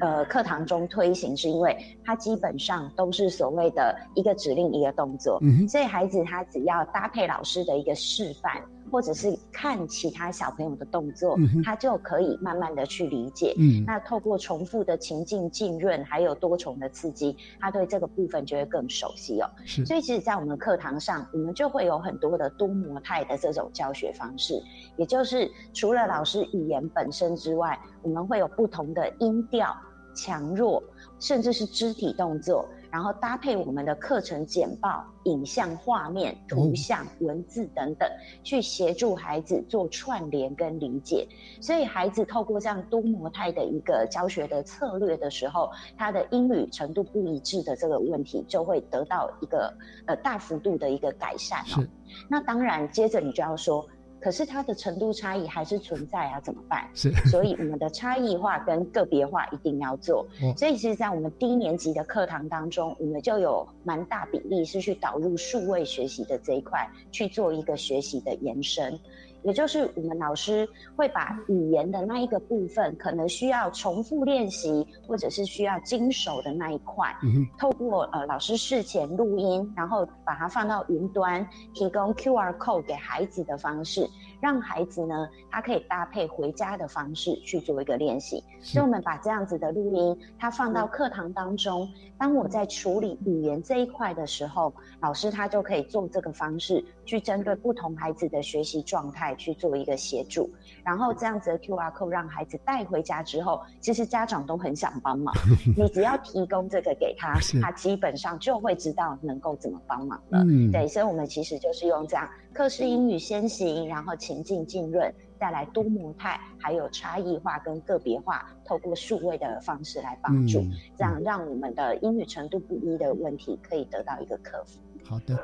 [0.00, 8.60] 呃课堂中推行，是因为它基本上都是所谓的一个指令一个动作，所以孩子他只要搭配老师的一个示范，
[8.92, 13.54] 或者是看其他小朋友的动作，他就可以慢慢的去理解。
[13.58, 19.48] 嗯那透过重复的情境浸润，还有多重的刺激，他对这个部分就会更熟悉哦。
[19.86, 24.62] 所以其实，在我们课堂上，我们就会有很多的多模态的这种教学方式，
[24.98, 27.78] 也就是除了老师语言本身之外。
[28.04, 29.72] 我们会有不同的音调、
[30.12, 30.82] 强弱，
[31.20, 38.06] 甚至是肢体动作，然后搭配我们的课程简报、影像、画面、图像、文字等等，
[38.44, 41.26] 去协助孩子做串联跟理解。
[41.58, 49.72] 所以，孩子透过这样多模态的一个教学的策略的时候，他的英语程度不一致的这个问题就会得到一个
[50.06, 51.82] 呃大幅度的一个改善哦。
[52.28, 53.88] 那当然，接着你就要说。
[54.22, 56.88] 可是它的程度差异还是存在啊，怎么办？
[56.94, 60.26] 是， 所以我们的差异化跟个别化一定要做。
[60.56, 68.98] 所以其实，在我们低年级的课堂当中，我们就有蛮大比例是去导入数位学习的这一块去做一个学习的延伸。
[69.44, 77.14] 也就是我们老师会把语言的那一个部分，可能需要重复练习，或者是需要精熟的那一块，
[77.58, 84.08] 透过呃老师事前录音，然后把它放到云端，提供 QR code 给孩子的方式，
[84.42, 88.42] 让孩子呢，他可以搭配回家的方式去做一个练习。
[88.60, 100.50] 所以我们把这样子的录音，他放到课堂当中，当我在处理语言这一块的时候，老师他就可以做这个方式，去针对不同孩子的学习状态去做一个协助。
[100.84, 105.32] 然后这样子的 QR code 让孩子带回家之后，其实家长都很想帮忙，
[105.76, 110.42] 你只要提供这个给他， 他基本上就会知道能够怎么帮忙了。
[110.44, 124.80] 嗯对，所以我们其实就是用这样课室英语先行，然后情境浸润，再来多模态，还有差异化跟个别化，透过数位的方式来帮助，嗯这样让我们的英语程度不一的问题可以得到一个克服。
[125.04, 125.38] 好的，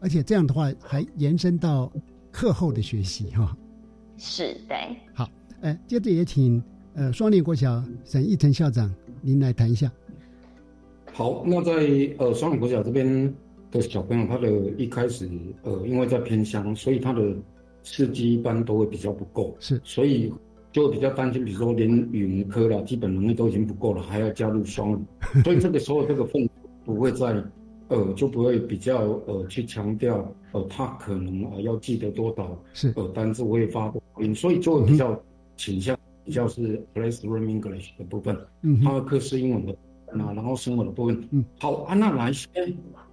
[0.00, 1.90] 而且这样的话还延伸到
[2.32, 3.56] 课后的学习哈。
[4.20, 4.76] 是，对。
[5.14, 5.26] 好，
[5.62, 6.62] 呃，接着也请
[6.94, 9.90] 呃双林国小沈义成校长您来谈一下。
[11.10, 11.72] 好，那在
[12.18, 13.34] 呃双语国小这边
[13.70, 15.28] 的小朋友，他的一开始
[15.62, 17.34] 呃，因为在偏乡，所以他的
[17.82, 20.32] 刺激一般都会比较不够，是，所以
[20.70, 24.98] 就比较担心，比如说连语文科了，基本能力都已经不够了，还要加入双语，
[25.42, 26.48] 所以这个时候这个分
[26.84, 27.42] 不会在
[27.88, 32.92] 呃就不会比较呃去强调呃他可能呃要记得多少是。
[32.94, 35.20] 呃单字会发音，所以就会比较
[35.56, 39.76] 倾向比较是 classroom English 的部分，嗯哼他的课是英文的。
[40.12, 42.48] 那然后生活的部分，嗯，好啊，那哪一些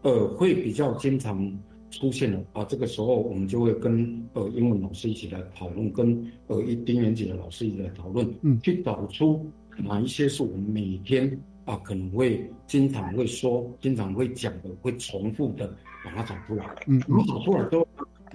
[0.01, 1.47] 呃会比较经常
[1.91, 2.63] 出现的啊？
[2.65, 9.45] 这个时候我们就会跟呃英文老师一起来讨论，跟呃一低年级的老师一起来讨论，嗯，去找出
[9.77, 15.71] 哪一些是我们每天啊可能会经常会说、经常会讲的、会重复的，
[16.03, 16.65] 把它找出来。
[16.87, 17.87] 嗯，如果找出来之后，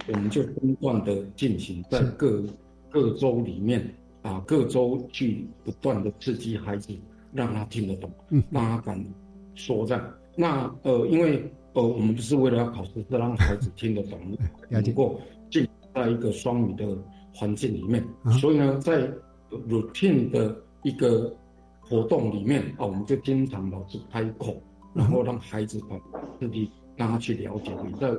[0.07, 2.41] 我们就分段的进行，在各
[2.93, 6.93] 各州里面啊，各州去不断的刺激孩子。
[7.35, 9.03] 让他听得懂，嗯，让他敢
[9.55, 10.13] 说这样。
[10.35, 14.19] 那呃，因为呃，我们不是为了要考试，是让孩子听得懂，
[14.69, 16.95] 能够进在一个双语的
[17.33, 18.05] 环境里面。
[18.21, 19.11] 啊所以呢，在
[19.67, 21.35] routine 的一个
[21.81, 24.55] 活动里面啊，我们就经常老师开口，
[24.93, 25.99] 然后让孩子把
[26.39, 27.71] 自己让他去了解。
[27.83, 28.11] 你在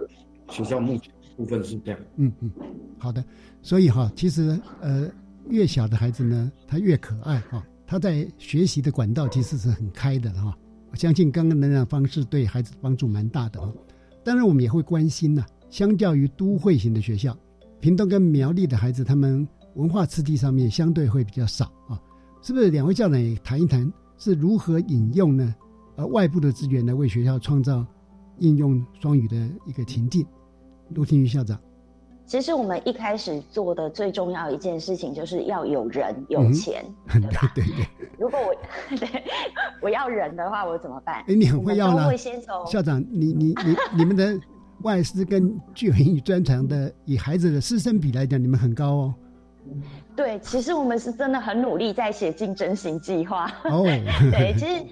[0.48, 2.00] 学校目前部分是这样。
[2.16, 2.50] 嗯嗯，
[2.98, 3.24] 好的。
[3.62, 5.10] 所以哈，其实呃，
[5.48, 7.64] 越小的孩子呢，他越可爱哈。
[7.86, 10.56] 他在学习的管道其实是很开的哈，
[10.90, 13.70] 我相信刚刚的那样方式对孩子帮助蛮大的哈。
[14.24, 17.36] 当然，我们也会关心呢、相较于都会型的学校，
[17.80, 22.00] 屏东跟苗栗的孩子，他们文化刺激上面相对会比较少啊。
[22.42, 25.54] 是不是两位校长也谈一谈是如何引用呢？
[25.96, 27.86] 呃，外部的资源来为学校创造
[28.38, 30.26] 应用双语的一个情境？
[30.90, 31.58] 陆听瑜校长。
[32.26, 36.82] 其实我们一开始做的最重要一件事情，就是要有人有钱，
[37.14, 37.52] 嗯、对吧？
[37.54, 37.86] 对对。
[38.18, 38.54] 如果我
[38.96, 39.22] 对
[39.82, 41.22] 我要人的话，我怎么办？
[41.28, 42.06] 哎，你很会要啦。
[42.06, 44.40] 会先从校长，你你你 你们的
[44.82, 49.14] 外师跟具有英语专长的，以孩子的师生比来讲，你们很高哦。
[50.16, 53.52] 对，其实我们是真的很努力在写竞争型计划。
[53.64, 53.82] 哦，
[54.32, 54.82] 对，其实。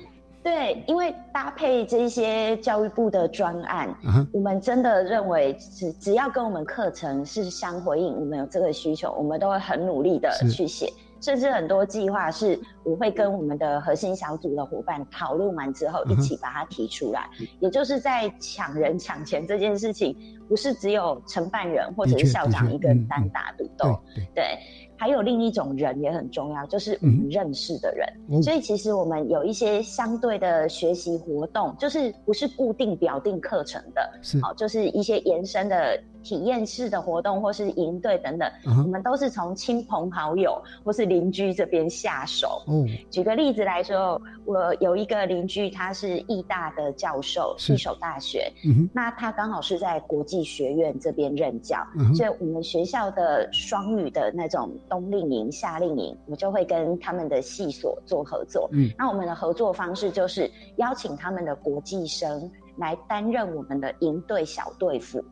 [0.42, 10.92] 对，因为搭配这些教育部的专案，啊、我们真的认为只只要跟我们课程是相回应，我们有这个需求，我们都会很努力的去写。
[11.20, 17.31] 甚至很多计划是我会跟我们的核心小组的伙伴讨论完之后，一起把它提出来。
[17.40, 20.16] 嗯、也就是在抢人抢钱这件事情，
[20.48, 24.59] 不是只有承办人或者是校长一个人单打独斗，嗯、对。
[25.03, 28.07] 还有另一种人也很重要，就是我们认识的人。
[28.29, 38.50] 嗯、所以其实我们有一些相对的学习活动，就是不是固定表定课程的，是好、哦，就是一些延伸的体验式的活动，或是营队等等。
[38.66, 42.62] 嗯、我们都是从亲朋好友或是邻居这边下手。
[42.66, 48.52] 嗯，举个例子来说，我有一个邻居，他是艺大的教授，一手大学。
[48.64, 54.70] 嗯、那他刚好是在国际学院这边任教，嗯、所以我们学校的双语的那种。
[54.88, 58.68] 冬令营、夏令营，我就会跟他们的系所做合作。
[58.73, 65.25] 嗯，那我们的合作方式就是邀请他们的国际生来担任我们的营队小队辅，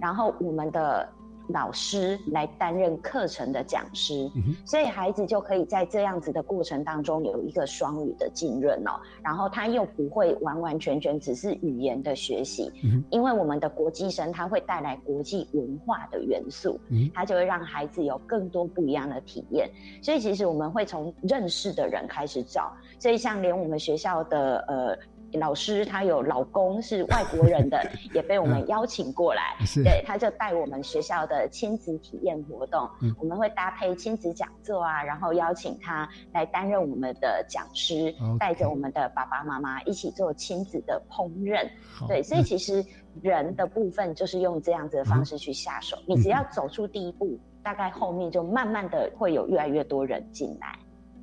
[0.00, 1.08] 然后我们的
[1.48, 19.68] 老师来担任课程的讲师，嗯、所以孩子就可以在这样子的过程当中有一个双语的浸润哦，然后他又不会完完全全只是语言的学习，嗯、因为我们的国际生他会带来国际文化的元素，嗯、他就会让孩子有更多不一样的体验。
[20.00, 24.96] 所以其实我们会从认识的人开始找，所以像连我们学校的呃。
[25.34, 27.80] 老师他有老公是外国人的，
[28.12, 29.56] 也被我们邀请过来。
[29.84, 41.68] 对，他就带我们学校的亲子体验活动，我们会搭配亲子讲座啊，然后邀请他来担任我们的讲师，带着我们的爸爸妈妈一起做亲子的烹饪。
[42.08, 42.84] 对，所以其实
[43.22, 50.78] 人的部分就是用这样子的方式去下手，你只要走出第一步，大概后面就慢慢的会有越来越多人进来。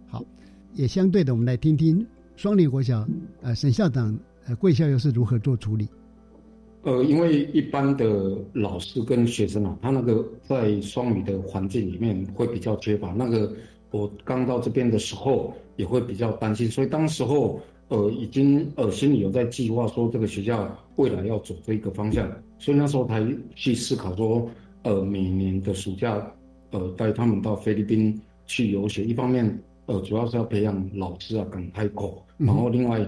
[0.10, 0.24] 好，
[0.74, 2.06] 也相对的，我们来听听。
[2.38, 3.04] 双联国小，
[3.42, 4.16] 呃，沈校长，
[4.46, 5.90] 呃，贵校又是如何做处理？
[6.84, 13.12] 呃，因为一般的老师跟学生啊，他那个在双语的环境里面会比较缺乏。
[13.14, 13.52] 那个
[13.90, 23.20] 我刚到这边的时候也会比较担心，所以当时候呃已经呃心里有在计划说这个学校未来要走这一个方向，所以那时候才
[23.56, 24.48] 去思考说，
[24.84, 26.24] 呃，每年的暑假
[26.70, 28.16] 呃带他们到菲律宾
[28.46, 29.60] 去游学，一方面。
[29.88, 33.00] 呃，主要是要培养老师啊敢开口，然后另外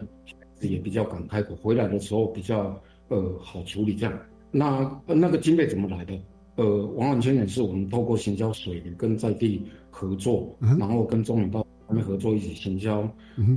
[0.61, 4.19] 也比较敢开口，回来的时候比较呃好处理这样。
[4.49, 6.17] 那那个经费怎么来的？
[6.55, 13.01] 呃，完完全全是我们透过行销水跟在地合作，然后跟中远报他们合作一起行销，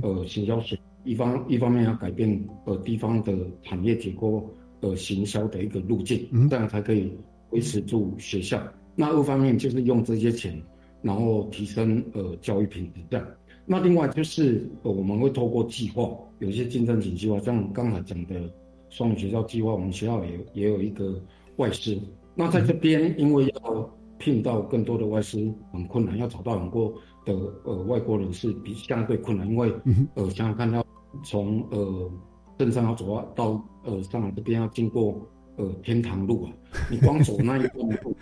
[0.01, 4.49] 呃，行销水一方一方面要改变呃地方的产业结构，
[4.81, 7.11] 呃，行销的一个路径，这样才可以
[7.51, 8.61] 维持住学校。
[8.95, 10.61] 那二方面就是用这些钱。
[11.03, 13.27] 然后提升呃教育品质这样，
[13.65, 18.49] 那另外就是呃我们会透过计划，有一些竞争型计划，像刚才讲的
[18.89, 21.21] 双语学校计划，我们学校也也有一个
[21.57, 21.99] 外师。
[22.33, 26.93] 那在这边，因为要聘到更多的外师很困难，要找到很多
[27.25, 27.33] 的
[27.65, 29.71] 呃外国人是比相对困难，因为
[30.15, 30.85] 呃想想看，要
[31.23, 32.11] 从呃
[32.57, 35.19] 镇上要走到到呃上海这边要经过
[35.57, 36.53] 呃天堂路啊，
[36.89, 38.15] 你光走那一段路。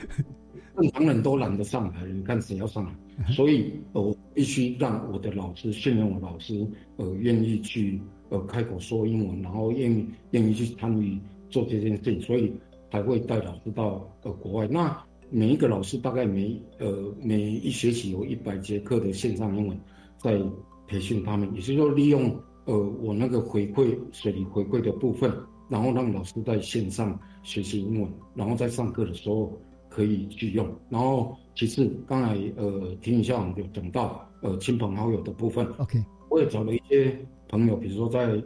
[0.81, 2.91] 正常人都懒得上来，你看谁要上来？
[3.31, 11.19] 所以，我必须让我的老师训练我老师，呃，愿意去呃开口说英文，然后愿意愿意去参与
[11.51, 12.51] 做这件事情，所以
[12.91, 14.67] 才会带老师到呃国外。
[14.67, 19.79] 那每一个老师大概每呃每一学期有一百节课的线上英文，
[20.17, 20.41] 在
[20.87, 25.31] 培训他们，也就是说利用呃我那个回馈水里回馈的部分，
[25.69, 29.55] 然后让老师在线上学习英文，然后在上课的时候。
[29.91, 37.13] 可以去用，然后其次刚才呃，听一下我们有讲到呃亲朋好友的部分，OK，我也找了一些
[37.49, 38.41] 朋友，比如说在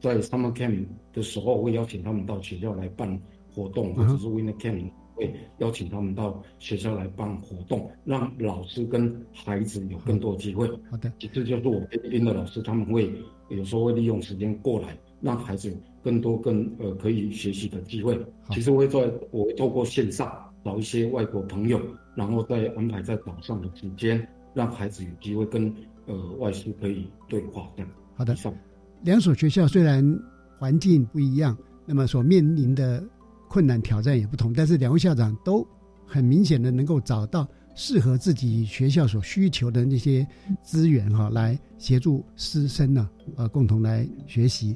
[0.00, 3.20] 在 Summer Camp 的时候，会邀请他们到学校来办
[3.52, 10.68] 活动，或者是 Winter Camp 会邀请他们到学校来办活动，让老师跟孩子有更多机会。
[10.90, 13.12] 好的，其次就是我这边的老师，他们会
[13.48, 18.16] 有时候会利用时间过来，让孩子更多更呃可以学习的机会。
[18.52, 20.53] 其实我会在我会透过线上。
[20.64, 21.78] 找一些外国朋友，
[22.14, 25.70] 然后再安排在岛上的时间，让孩子有机会跟
[26.06, 27.68] 呃外师可以对话。
[27.76, 28.34] 这样好的。
[29.02, 30.02] 两所学校虽然
[30.58, 31.54] 环境不一样，
[31.84, 33.04] 那么所面临的
[33.48, 35.66] 困难挑战也不同，但是两位校长都
[36.06, 40.26] 很明显的能够找到适合自己学校所需求的那些
[40.62, 44.74] 资源哈，来协助师生呢呃共同来学习。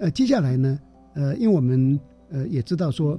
[0.00, 0.78] 呃，接下来呢
[1.14, 3.16] 呃，因为我们呃也知道说。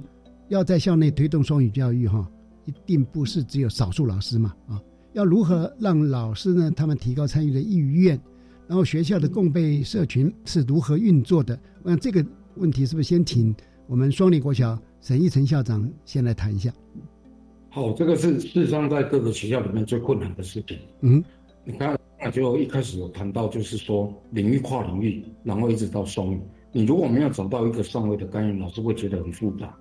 [0.50, 2.28] 要在校内推动双语教育，哈，
[2.64, 4.82] 一定不是只有少数老师嘛，啊，
[5.12, 6.72] 要如何让老师呢？
[6.72, 8.20] 他们提高参与的意愿，
[8.66, 11.56] 然后学校的共备社群是如何运作的？
[11.84, 12.24] 那这个
[12.56, 13.54] 问题是不是先请
[13.86, 16.72] 我们双林国小沈义成校长先来谈一下？
[17.68, 20.76] 好，这个是事实上在各个学校里面最困难的事情。
[21.02, 21.22] 嗯，
[21.64, 26.40] 你看，那就一开始有谈到，就是说领域跨领域，然后一直到双语，
[26.72, 29.72] 你如果没有找到一个上位的概念，老师会觉得很复杂。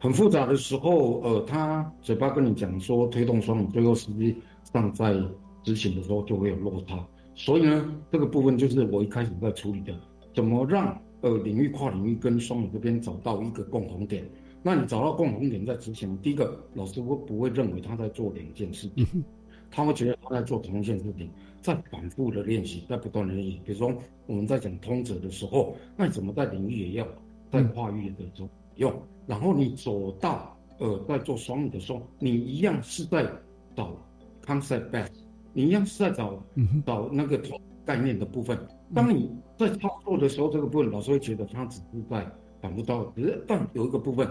[0.00, 4.34] 很复杂的时候，呃，他嘴巴跟你讲说推动双语，最后实际
[4.72, 5.14] 上在
[5.62, 7.06] 执行的时候就会有落差。
[7.34, 9.94] 所以呢，这个部分就是我一开始在处理的，
[10.34, 14.24] 怎么让呃领域跨领域跟双语这边找到一个共同点。
[14.62, 19.06] 那你找到共同点在执行，第一个老师会不会认为他在做两件事情？
[19.70, 21.30] 他会觉得他在做同一件事情，
[21.60, 23.60] 在反复的练习，在不断的练习。
[23.64, 23.94] 比如说
[24.26, 27.06] 我们在讲通则的时候，那你怎么在领域也要
[27.50, 28.48] 在跨域的时候
[28.80, 28.92] 用？
[29.26, 33.30] 然后你走到呃，在做双语的时候，你一样是在
[33.76, 33.94] 找
[34.44, 35.08] concept base，
[35.52, 36.42] 你一样是在找
[36.84, 37.40] 找那个
[37.84, 38.58] 概念的部分。
[38.94, 42.26] 当你在操作的时候，这个部分老师会觉得他只是在
[42.60, 44.26] 反复到，只是但有一个部分，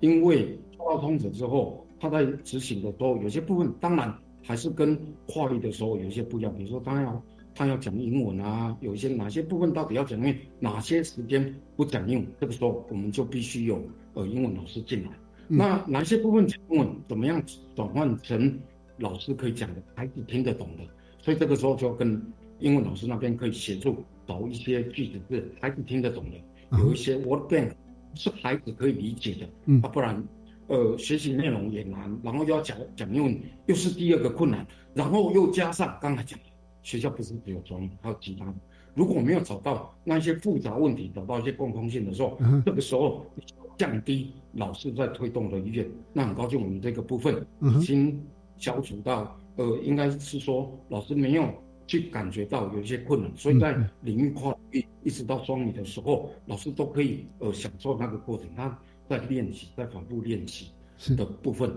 [0.00, 4.98] 因为做到通者之后，他在执行的时候，有些部分当然还是跟
[5.28, 6.52] 跨域的时候有一些不一样。
[6.56, 7.22] 比如说，他要
[7.60, 13.78] 他要讲英文啊，有一些哪些部分到底要讲英文，哪些时间不讲英文，这个时候我们就必须有。
[14.14, 15.10] 呃，英文老师进来，
[15.46, 17.40] 那哪些部分讲英文怎么样
[17.76, 18.58] 转换成
[18.96, 20.84] 老师可以讲的，孩子听得懂的？
[21.18, 22.20] 所以这个时候就跟
[22.60, 27.72] 英文老师那边可以协助，找一些句子是孩子听得懂的，有一些 word bank
[28.14, 30.26] 是孩子可以理解的，嗯啊，不然
[30.68, 36.44] 呃学习内容也难，然后又要讲讲英文又是第二个困难，然后又加上刚才讲的，
[36.82, 38.54] 学校不是只有双语，还有其他的。
[38.94, 43.24] 如果我没有找到那一些复杂问题，找到一些共通性的时候，嗯这个时候
[43.78, 45.88] 降低老师在推动的意愿。
[46.12, 48.20] 那很高兴我们这个部分已经
[48.58, 51.48] 消除到，呃，应该是说老师没有
[51.86, 58.76] 去感觉到有一些困难，所以在嗯领域跨域一直到双语的时候，老师都可以呃享受那个过程，他
[59.08, 60.72] 在练习，在反复练习
[61.16, 61.72] 的部分。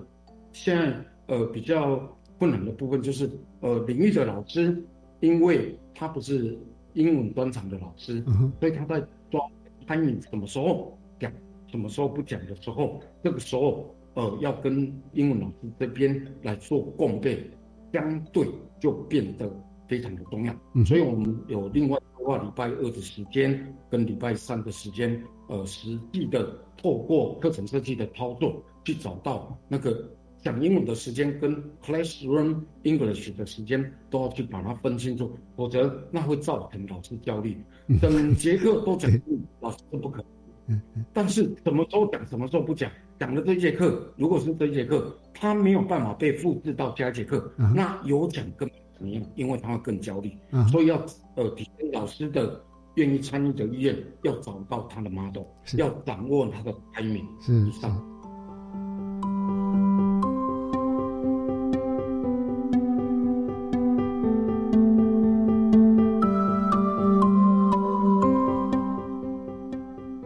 [0.52, 1.98] 现在呃比较
[2.38, 3.30] 困难的部分就是
[3.62, 4.84] 呃领域的老师，
[5.24, 6.60] 因为他不是
[6.96, 9.00] 英文专场的老师，嗯所以他在
[9.32, 9.40] 抓
[9.88, 11.32] timing 什么时候讲，
[11.72, 17.50] 什么时候不讲的时候，这个时候呃要跟英文老师这边来做共备，
[17.94, 18.46] 相对
[18.82, 19.50] 就变得
[19.88, 20.54] 非常的重要。
[20.74, 30.06] 嗯所以我们有另外规划礼拜二的时间跟礼拜三的时间，呃，实际的透过课程设计的操作，去找到那个
[30.44, 37.58] 讲英文的时间跟 classroom English 的时间都要去把它分清楚，否则那会造成老师焦虑。
[38.02, 40.24] 整节课都讲英语，老师都不可
[40.68, 40.82] 能。
[41.14, 49.24] 但是什么时候讲，什么时候不讲，讲的这一节课，如果是这一节课，他没有办法被复制到下一节课，嗯那有讲更怎么样？
[49.36, 52.62] 因为他会更焦虑，嗯所以要呃提升老师的
[52.96, 55.44] 愿意参与的意愿，要找到他的 model，
[55.78, 57.26] 要掌握他的 timing。
[57.42, 58.13] 是以上。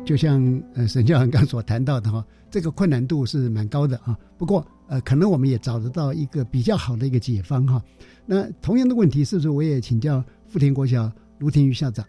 [0.07, 4.17] 就像呃沈教授刚所谈到的哈， 这个困难度是蛮高的啊。
[4.37, 7.83] 不过呃，可能我们也找得到一个比较好的一个解方哈。
[8.25, 12.05] 那同样的问题，是不是我也请教富田国小卢廷瑜校长？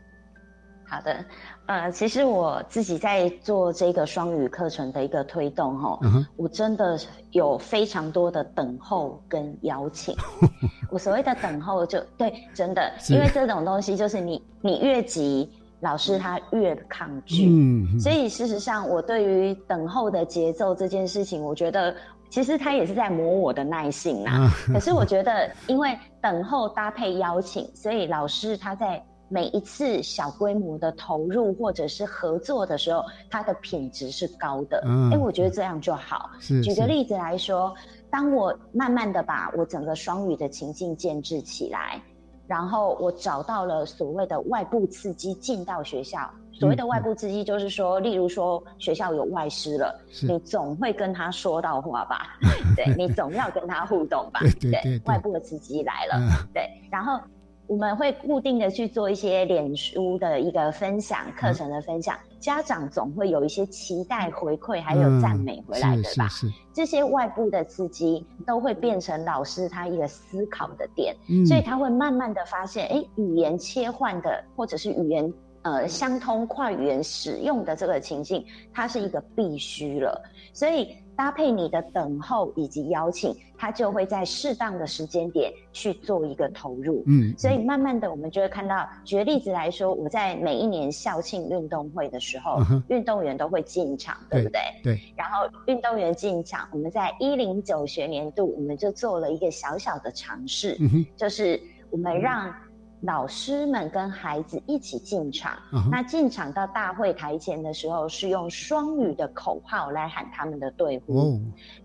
[0.85, 1.25] 好的，
[1.67, 6.97] 呃，其实我自己在做这个双语课程的一个推动哈，嗯我真的
[7.33, 10.15] 有非常多的等候跟邀请。
[10.91, 15.51] 我所谓的等候就对，真的，因为这种东西就是你你越急，
[15.81, 17.47] 老师他越抗拒。
[17.49, 21.95] 嗯所以事实上，我对于等候的节奏这件事情，我觉得
[22.31, 24.31] 其实他也是在磨我的耐性呐。
[24.31, 34.79] 啊可是我觉得，因为等候搭配邀请，所以老师他在每一次小规模的投入或者是合作的时候，它的品质是高的。
[34.79, 36.31] 哎、嗯我觉得这样就好。
[36.41, 37.75] 举个例子来说，
[38.11, 42.01] 当我慢慢的把我整个双语的情境建制起来，
[42.49, 46.29] 然后我找到了所谓的外部刺激进到学校。
[46.53, 49.97] 所谓的外部刺激就是说，例如说学校有外师了，
[50.27, 52.37] 你总会跟他说到话吧？
[52.75, 54.41] 对你总要跟他互动吧？
[54.43, 57.21] 对对对对外部的刺激来了，嗯对，然后
[57.69, 66.29] 我们会固定的去做一些脸书的一个分享、课程的分享，家长总会有一些期待回馈，还有赞美回来，嗯对吧？
[66.29, 66.49] 是是。
[66.49, 71.45] 是这些外部的刺激都会变成老师他一个思考的点，嗯。
[71.45, 78.43] 所以他会慢慢的发现，哎，语言切换的或者是语言呃相通跨语言使用的这个情境，
[78.73, 80.23] 它是一个必须了，
[80.55, 87.03] 所以搭配你的等候以及邀请，他就会在适当的时间点去做一个投入。
[87.09, 94.61] 嗯所以慢慢的，我们就会看到，举个例子来说，我在每一年校庆运动会的时候嗯，运动员都会进场，对不对？
[94.85, 101.61] 对，然后运动员进场，我们在一零九学年度，我们就做了一个小小的尝试，嗯就是
[101.91, 102.55] 我们让
[103.01, 105.53] 老师们跟孩子一起进场。
[105.91, 111.19] 那进场到大会台前的时候，是用双语的口号来喊他们的队呼。
[111.19, 111.41] 哦，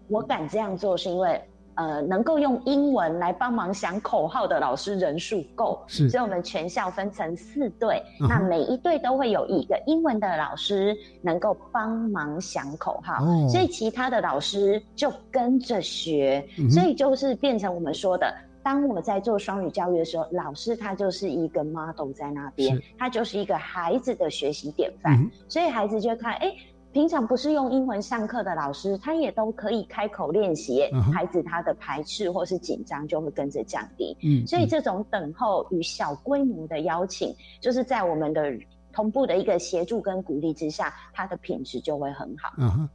[0.07, 1.41] 我敢这样做，是因为。
[1.75, 7.99] 呃，能够用英文来帮忙想口号的老师人数够，是所以我们全校分成四队，
[8.29, 18.31] 那每一队都会有一个英文的老师能够帮忙想口号，哦所以其他的老师就跟着学，所以就是变成我们说的。
[18.63, 26.55] 当我在做双语教育的时候，老师他就是一个 model 在那边，他就是一个孩子的学习典范，嗯所以孩子就看，哎，
[26.91, 34.15] 平常不是用英文上课的老师，他也都可以开口练习，嗯孩子他的排斥或是紧张就会跟着降低。
[34.23, 38.51] 嗯所以这种等候与小规模的邀请，就是在我们的
[38.93, 42.53] 同步的一个协助跟鼓励之下，它的品质就会很好。
[42.57, 42.89] 嗯哼，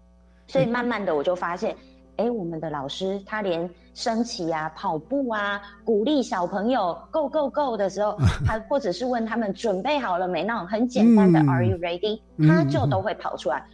[0.47, 1.77] 所以慢慢的我就发现，
[2.19, 10.43] 哎，我们的老师他连升旗啊、跑步啊、鼓励小朋友 “go go go” 的时候， 他或者是问他们准备好了没？
[10.45, 11.49] 那种很简单的嗯。
[11.49, 13.65] “Are you ready”，、嗯他就都会跑出来。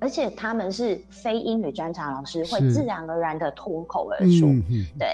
[0.00, 4.46] 而且他们是非英语专长老师，会自然而然的脱口而出。
[4.96, 5.08] 对，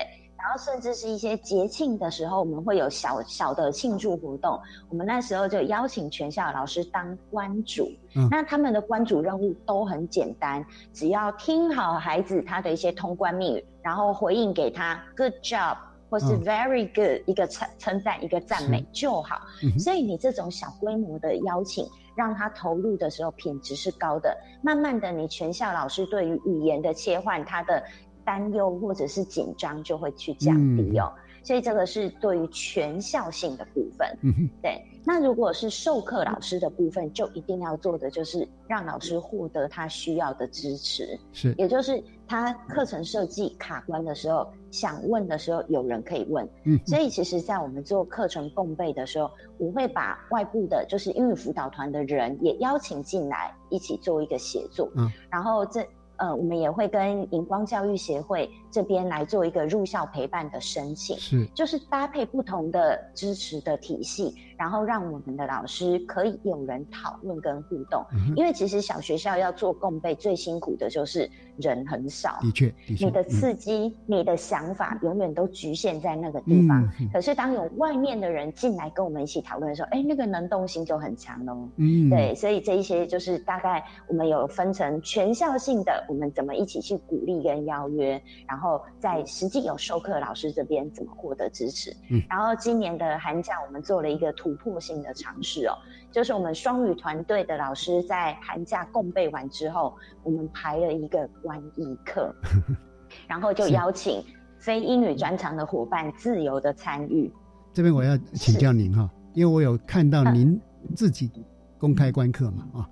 [0.45, 4.61] 然后甚至是一些节庆的时候，我们会有小小的庆祝活动。
[4.91, 7.91] 我们那时候就邀请全校老师当关主，
[8.31, 15.79] 那他们的关主任务都很简单，只要听好孩子他的一些通关密语，然后回应给他 “good job”
[16.11, 19.41] 或是 “very good” 一个称称赞一个赞美就好。
[19.79, 24.37] 所以你这种小规模的邀请，让他投入的时候品质是高的。
[24.63, 27.83] 慢慢的，你全校老师对于语言的切换，他的。
[28.25, 31.13] 担忧或者是紧张就会去降低哦，
[31.43, 34.09] 所以这个是对于全校性的部分。
[34.23, 34.83] 嗯对。
[35.07, 46.49] 那如果是授课老师的部分，就一定要做的就是让老师获得他需要的支持，是，也就是他课程设计卡关的时候，想问的时候有人可以问。
[46.65, 46.81] 嗯。
[46.87, 54.91] 所以其实，在我们做课程共备的时候，我会把外部的，就是英语辅导团的人也邀请进来，一起做一个协作。
[54.97, 55.11] 嗯。
[55.31, 55.87] 然后这。
[56.17, 68.05] 呃，我们也会跟荧光教育协会这边来做一个入校陪伴的申请，是，就是搭配不同的支持的体系，然后让我们的老师可以有人讨论跟互动。
[68.37, 76.89] 因为其实小学校要做共备，最辛苦的就是人很少，的确，你的刺激、你的想法永远都局限在那个地方。
[77.13, 81.69] 可是当有外面的人进来跟我们一起讨论的时候，哎，那个能动性就很强喽。
[81.77, 86.05] 嗯，对，所以这一些就是大概我们有分成全校性的。
[86.09, 91.91] 我们怎么一起去鼓励跟邀约，然后在实际有授课老师这边怎么获得支持？
[92.11, 95.75] 嗯，然后今年的寒假我们做了一个突破性的尝试哦，
[96.11, 102.35] 就是我们双语团队的老师在寒假共备完之后，我们排了一个关译课，
[103.29, 104.23] 然后就邀请
[104.59, 107.33] 非英语专长的伙伴自由的参与。
[107.73, 110.61] 这边我要请教您哈，因为我有看到您
[110.95, 111.31] 自己
[111.79, 112.89] 公开观课嘛啊。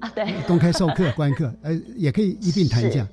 [0.00, 3.06] 啊，对，公开授课、观课， 呃，也可以一并谈价。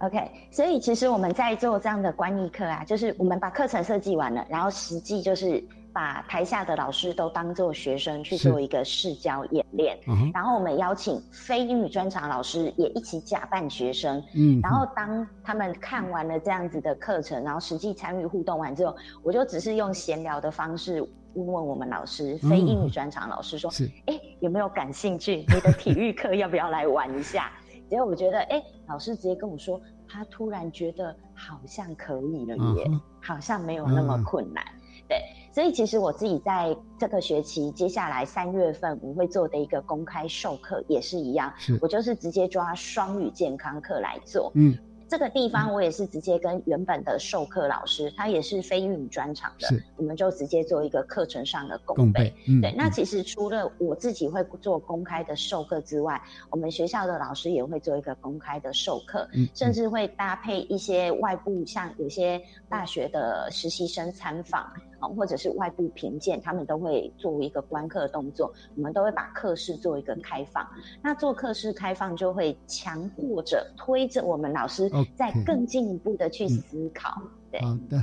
[0.00, 5.64] OK，所以其实我们在做这样的观译课啊，就是我们把课程设计完了，然后实际就是
[5.96, 9.98] 把台下的老师都当做学生去做一个试教演练，
[10.34, 21.00] 然后我们邀请非英语专场老师也一起假扮学生，嗯，然后当他们看完了这样子的课程，然后实际参与互动完之后，我就只是用闲聊的方式。
[21.32, 25.44] 问问我们老师，非英语专场老师说：“是，哎，有没有感兴趣？
[25.48, 27.50] 你的体育课要不要来玩一下？”
[27.88, 32.90] 结果我觉得，哎，老师直接跟我说，他突然觉得好像可以了耶，
[33.22, 34.64] 好像没有那么困难。
[35.08, 44.50] 对，所以其实我自己在这个学期接下来三月份我会做的一个公开授课也是一样，我就是直接抓双语健康课来做。
[44.54, 44.76] 嗯。
[45.08, 52.34] 这个地方我也是直接跟原本的授课老师，他也是非英语专场的，我们就直接做一个课程上的共备。
[52.60, 64.68] 对，那其实除了我自己会做公开的授课之外，我们学校的老师也会做一个公开的授课，甚至会搭配一些外部，像有些大学的实习生参访
[65.06, 70.66] 啊，或者是外部评鉴，他们都会做一个观课动作，我们都会把课室做一个开放。
[71.02, 74.90] 那做课室开放就会强迫着推着我们老师。
[75.14, 78.02] 再更进一步的去思考，对，好的，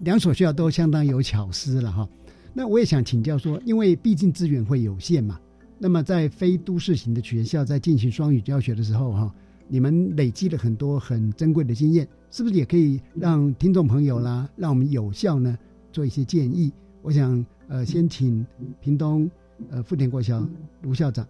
[0.00, 2.08] 两所学校都相当有巧思了哈。
[2.52, 5.40] 那我也想请教说，因为毕竟资源会有限嘛，
[5.78, 9.34] 那么在非都市型的学校在进行双语教学的时候哈，
[9.66, 15.58] 你们累积了很多很珍贵的经验，是不是也可以让听众朋友啦，让我们有效呢
[15.98, 16.72] 做一些建议？
[17.02, 18.46] 我想呃，先请
[18.80, 19.28] 屏东
[19.68, 20.46] 呃富田国小
[20.82, 21.26] 卢校长。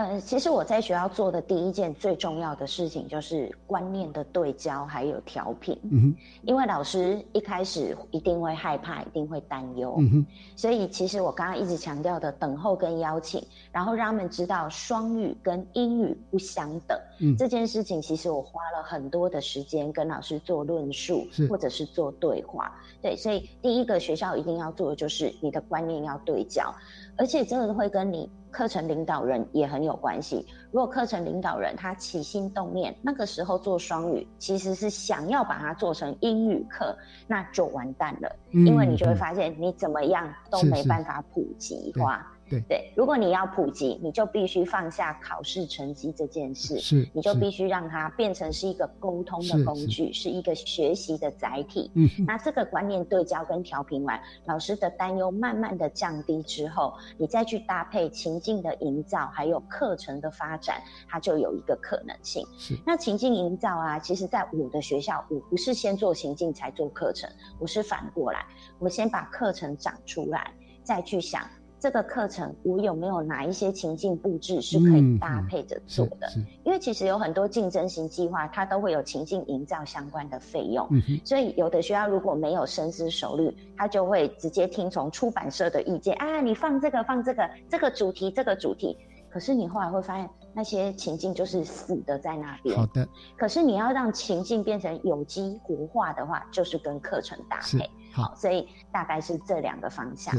[0.00, 5.78] 呃，其实我在学校做的第一件最重要的事情就是观念的对焦，还有调频。
[5.82, 9.96] 嗯哼，因为老师一开始一定会害怕，一定会担忧。
[9.98, 10.26] 嗯哼，
[10.56, 16.98] 所以其实我刚刚一直强调的等候跟邀请，然后让他们知道双语跟英语不相等。
[17.20, 22.72] 嗯，这件事情其实我花了很多的时间跟老师做论述，或者是做对话。
[23.02, 26.74] 对，所以第一个学校一定要做的就是你的观念要对焦，
[27.16, 28.30] 而且这个会跟你。
[28.50, 30.46] 课程领导人也很有关系。
[30.70, 36.96] 如果课程领导人他起心动念，那个时候做双语，其实是想要把它做成英语课，
[37.26, 38.36] 那就完蛋了。
[38.50, 42.26] 因为你就会发现，你怎么样都没办法普及化。
[42.50, 51.90] 对对，如果你要普及，你就必须放下考试成绩这件事，是，你就必须让它变成是一个沟通的工具，是一个学习的载体。
[51.94, 62.44] 嗯，那这个观念对焦跟调频完，老师的担忧慢慢的降低之后，你再去搭配情境的营造，还有课程的发展，它就有一个可能性。
[62.58, 67.30] 是，那情境营造啊，其实在我的学校，我不是先做情境才做课程，
[67.60, 68.44] 我是反过来，
[68.80, 71.48] 我先把课程长出来，再去想。
[71.80, 76.28] 这个课程我有没有哪一些情境布置是可以搭配着做的？
[76.62, 80.86] 因为其实有很多竞争型计划，它都会有情境营造相关的费用，
[81.24, 88.96] 所以有的学校如果没有深思熟虑，他就会直接听从出版社的意见啊，你放这个放这个这个主题这个主题，
[89.30, 90.28] 可是你后来会发现。
[90.52, 92.76] 那些情境就是死的在那边。
[92.76, 93.08] 好的。
[93.38, 97.88] 可是你要让情境变成有机活化的话，就是跟课程搭配。
[98.12, 100.34] 好，所以大概是这两个方向。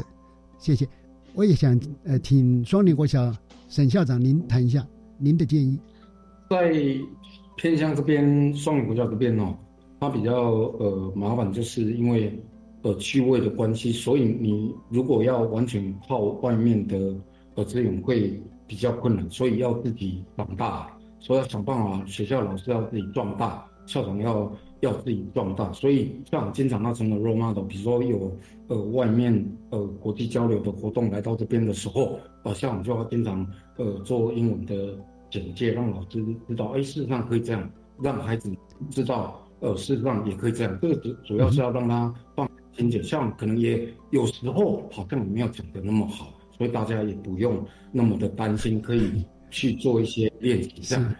[0.58, 0.86] 谢谢。
[1.34, 3.34] 我也想呃，请双林国小
[3.68, 4.86] 沈校长您谈一下
[5.18, 5.78] 您的建议。
[6.50, 6.72] 在
[7.56, 9.56] 偏乡这边，双林国小这边哦，
[10.00, 12.38] 它比较呃麻烦，就是因为
[12.82, 17.14] 呃区位的关系，所以你如果要完全靠外面的
[17.54, 18.40] 呃资源会。
[18.64, 20.88] 比较困难，所以要自己长大，
[21.20, 22.02] 所以要想办法。
[22.06, 24.50] 学校老师要自己壮大，校长要
[24.82, 25.72] 要自己壮大。
[25.72, 28.30] 所以校长经常那成为 role model，比如说有
[28.68, 29.32] 呃外面
[29.70, 33.44] 呃国际交流的活动来到这边的时候，啊校长就要经常
[33.78, 34.96] 呃做英文的
[35.30, 37.70] 简介，让老师知道，哎，事实上可以这样，
[38.00, 38.54] 让孩子
[38.90, 40.78] 知道，呃，事实上也可以这样。
[40.82, 46.28] 这个主主要是要让他放心解，像可能也有时候好像没有讲的那么好。
[46.58, 50.70] 所以大家也不用那么的担心，可以去做一些练习。
[50.82, 51.16] 这样，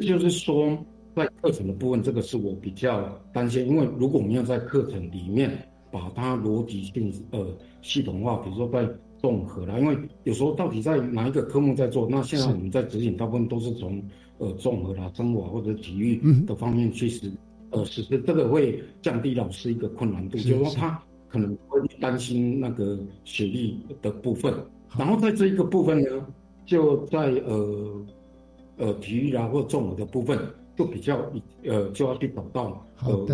[0.00, 0.76] 就是说，
[1.14, 5.50] 在课程的部分，这个是我比较担心，因为如果我们要在课程里面
[5.90, 7.46] 把它逻辑性呃
[7.82, 8.88] 系统化，比如说在
[9.18, 14.02] 综合啦，因为有时候到底在哪一个科目在做，那现在我们在指引大部分都是从
[14.38, 17.32] 呃综合啦、生活或者体育的方面去实
[17.70, 21.02] 呃实施，这个会降低老师一个困难度，就是说他。
[21.26, 24.54] 可能会担心那个学历的部分，
[24.96, 26.24] 然后在这一个部分呢，
[26.64, 28.06] 就在呃
[28.76, 30.38] 呃体育啊或综合的部分，
[30.76, 31.18] 就比较
[31.64, 33.26] 呃就要去找到呃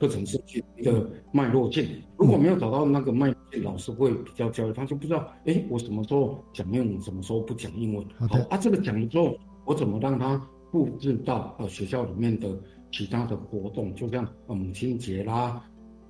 [0.00, 1.86] 课程设计的脉络性。
[2.16, 8.04] 如果没有找到那个脉络性，老师会比较焦虑，他就不知道，哎，我什么时候讲英文，什么时候不讲英文。
[8.18, 10.36] 好啊，这个讲了之后，我怎么让他
[10.70, 12.48] 布置到呃学校里面的
[12.90, 15.62] 其他的活动，就像母亲节啦。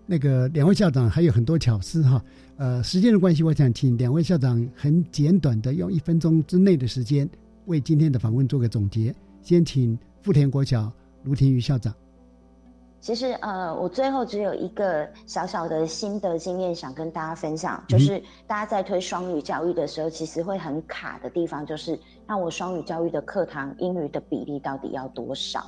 [0.06, 2.22] 那个两位校长还有很多巧思哈，
[2.56, 7.28] 呃，时间的关系，我想请两位校长很简短的用一分钟之内的时间，
[7.66, 9.14] 为今天的访问做个总结。
[9.40, 10.90] 先请富田国小
[11.24, 11.94] 卢廷瑜校长。
[12.98, 25.62] 其实呃，我最后只有一个小小的心得经验想跟大家分享，就是大家在推双语教育的时候，其实会很卡的地方，就是那我双语教育的课堂英语的比例到底要多少？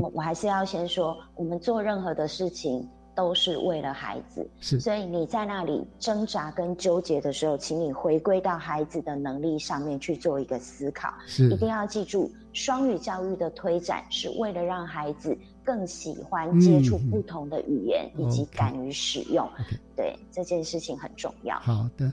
[0.00, 2.88] 我我还是要先说，我们做任何的事情。
[3.16, 11.12] 都是为了孩子，是，所以你在那里挣扎跟纠结的时候，请你回归到孩子的能力上面去做一个思考。
[11.26, 19.48] 是，一定要记住，双语教育的推展是为了让孩子更喜欢接触不同的语言，以及敢于使用。
[19.96, 21.58] 对，这件事情很重要。
[21.60, 22.12] 好的，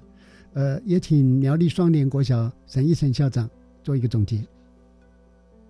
[0.53, 3.49] 呃，也请苗栗双联国小沈一成校长
[3.83, 4.41] 做一个总结。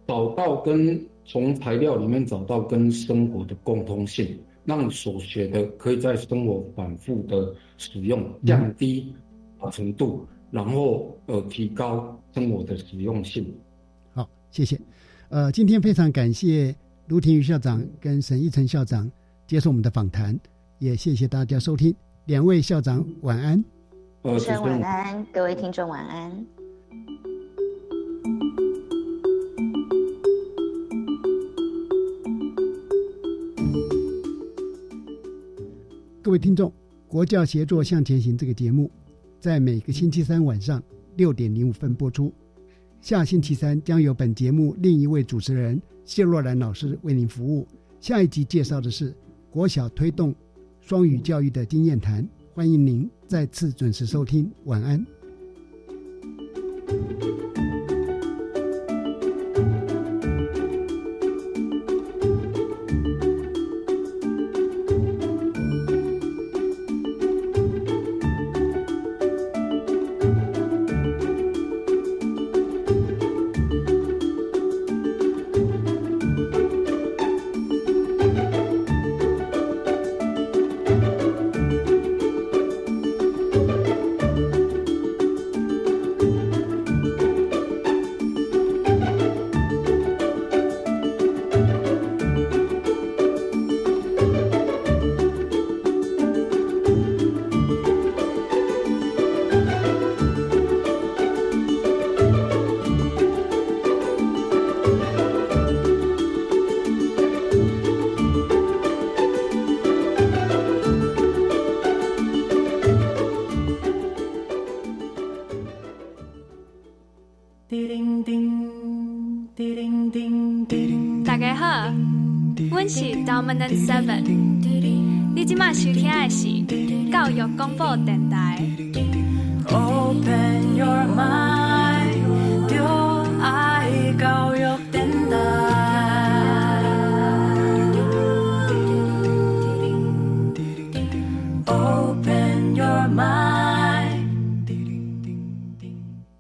[0.06, 4.40] 找到跟从材料里面找到跟生活的共通性。
[4.66, 9.14] 让所学的可以在生活反复的使用，降低
[9.72, 13.54] 程度，然后呃提高生活的实用性。
[14.14, 14.80] 好，谢谢。
[15.30, 16.76] 呃，今天非常感谢
[17.08, 19.12] 卢廷宇校长跟沈一成校长
[19.48, 20.40] 接受我们的访谈，
[20.80, 21.94] 也谢谢大家收听。
[22.26, 23.64] 两位校长晚安。
[24.22, 26.63] 主持人晚安，各位听众晚安。
[36.24, 36.70] 各位听众，
[37.06, 38.90] 《国教协作向前行》这个节目，
[39.42, 40.82] 在每个星期三晚上
[41.18, 42.34] 六点零五分播出。
[43.02, 47.68] 下星期三将由本节目另一位主持人谢若兰老师为您服务。
[48.00, 49.14] 下一集介绍的是
[49.50, 50.34] 国小推动
[50.80, 54.50] 双语教育的经验谈，欢迎您再次准时收听。
[54.64, 55.06] 晚安。